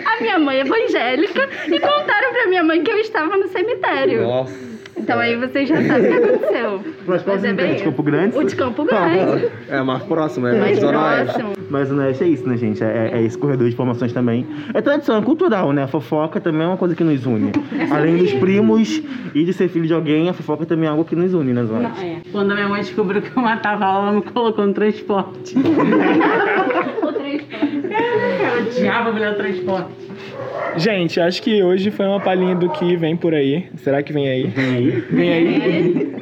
A 0.06 0.22
minha 0.22 0.40
mãe 0.40 0.58
é 0.58 0.62
evangélica 0.62 1.50
e 1.68 1.80
contaram 1.80 2.32
pra 2.34 2.48
minha 2.48 2.64
mãe 2.64 2.84
que 2.84 2.92
eu 2.92 2.98
estava 2.98 3.38
no 3.38 3.48
cemitério. 3.48 4.24
Nossa. 4.24 4.75
Então 4.98 5.20
aí 5.20 5.36
vocês 5.36 5.68
já 5.68 5.76
sabem 5.84 6.18
o 6.18 6.22
que 6.22 6.28
aconteceu. 6.30 6.82
Mas 7.06 7.22
qual 7.24 7.36
Mas 7.36 7.46
é 7.46 7.54
bem 7.54 7.76
De. 7.76 7.84
Campo 7.84 8.04
Grande? 8.04 8.38
O 8.38 8.44
de 8.44 8.56
Campo 8.56 8.84
Grande. 8.86 9.50
É 9.68 9.82
mais 9.82 10.04
próximo, 10.04 10.48
é 10.48 10.58
Mais 10.60 10.82
Oeste. 10.82 11.34
próximo. 11.34 11.54
Mas 11.70 11.92
o 11.92 11.98
Oeste 11.98 12.24
é 12.24 12.28
isso, 12.28 12.48
né, 12.48 12.56
gente? 12.56 12.84
É, 12.84 13.12
é 13.14 13.22
esse 13.24 13.38
corredor 13.38 13.68
de 13.68 13.74
informações 13.74 14.14
também. 14.14 14.46
É 14.74 14.82
tradição, 14.82 15.18
é 15.18 15.22
cultural, 15.22 15.74
né? 15.74 15.84
A 15.84 15.88
fofoca 15.88 16.40
também 16.40 16.62
é 16.64 16.68
uma 16.68 16.78
coisa 16.78 16.96
que 16.96 17.04
nos 17.04 17.26
une. 17.26 17.52
Além 17.92 18.18
dos 18.18 18.32
primos 18.34 19.02
e 19.34 19.44
de 19.44 19.54
ser 19.54 19.68
filho 19.70 19.88
de 19.88 19.94
alguém, 19.94 20.30
a 20.30 20.34
fofoca 20.34 20.66
também 20.66 20.86
é 20.88 20.90
algo 20.92 21.04
que 21.04 21.16
nos 21.16 21.34
une 21.34 21.52
nas 21.52 21.68
Zona. 21.68 21.92
É. 22.02 22.18
Quando 22.32 22.52
a 22.52 22.56
minha 22.56 22.70
mãe 22.70 22.82
descobriu 22.82 23.22
que 23.22 23.36
eu 23.36 23.42
matava 23.42 23.86
aula, 23.86 24.10
ela 24.10 24.16
me 24.18 24.22
colocou 24.22 24.66
no 24.66 24.74
transporte. 24.74 25.56
Eu 27.96 28.68
odiava 28.68 29.12
mulher 29.12 29.32
do 29.32 29.38
transporte. 29.38 30.05
Gente, 30.78 31.22
acho 31.22 31.42
que 31.42 31.64
hoje 31.64 31.90
foi 31.90 32.06
uma 32.06 32.20
palhinha 32.20 32.56
do 32.56 32.70
que 32.70 32.96
vem 32.98 33.16
por 33.16 33.34
aí. 33.34 33.68
Será 33.78 34.04
que 34.04 34.12
vem 34.12 34.28
aí? 34.28 34.48
Vem 34.48 34.76
aí. 34.76 34.92
Vem 35.10 35.34
aí. 35.34 36.16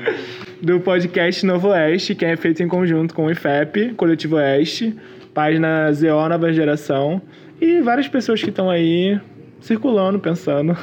Do 0.62 0.80
podcast 0.80 1.46
Novo 1.46 1.70
Oeste, 1.70 2.14
que 2.14 2.24
é 2.24 2.36
feito 2.36 2.62
em 2.62 2.68
conjunto 2.68 3.16
com 3.16 3.26
o 3.26 3.32
IFEP, 3.32 3.94
Coletivo 3.96 4.36
Oeste, 4.36 4.96
página 5.34 5.92
ZO 5.92 6.30
Nova 6.30 6.54
Geração 6.54 7.22
e 7.60 7.82
várias 7.82 8.08
pessoas 8.08 8.44
que 8.44 8.50
estão 8.50 8.70
aí 8.70 9.20
circulando, 9.60 10.20
pensando. 10.20 10.78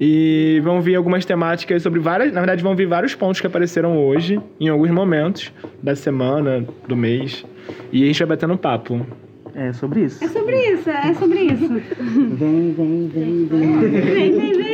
E 0.00 0.60
vão 0.64 0.80
vir 0.80 0.96
algumas 0.96 1.24
temáticas 1.24 1.82
sobre 1.82 2.00
várias. 2.00 2.32
Na 2.32 2.40
verdade, 2.40 2.62
vão 2.62 2.74
vir 2.74 2.86
vários 2.86 3.14
pontos 3.14 3.40
que 3.40 3.46
apareceram 3.46 3.96
hoje, 3.98 4.40
em 4.58 4.68
alguns 4.68 4.90
momentos 4.90 5.52
da 5.82 5.94
semana, 5.94 6.66
do 6.88 6.96
mês. 6.96 7.44
E 7.92 8.02
a 8.02 8.06
gente 8.06 8.18
vai 8.18 8.28
batendo 8.28 8.56
papo. 8.56 9.06
É 9.54 9.72
sobre 9.72 10.04
isso. 10.04 10.24
É 10.24 10.28
sobre 10.28 10.72
isso, 10.72 10.90
é 10.90 11.14
sobre 11.14 11.40
isso. 11.42 11.68
Vem, 11.68 12.72
vem, 12.72 13.08
vem, 13.08 13.46
vem. 13.46 13.76
Vem, 13.78 14.38
vem, 14.38 14.64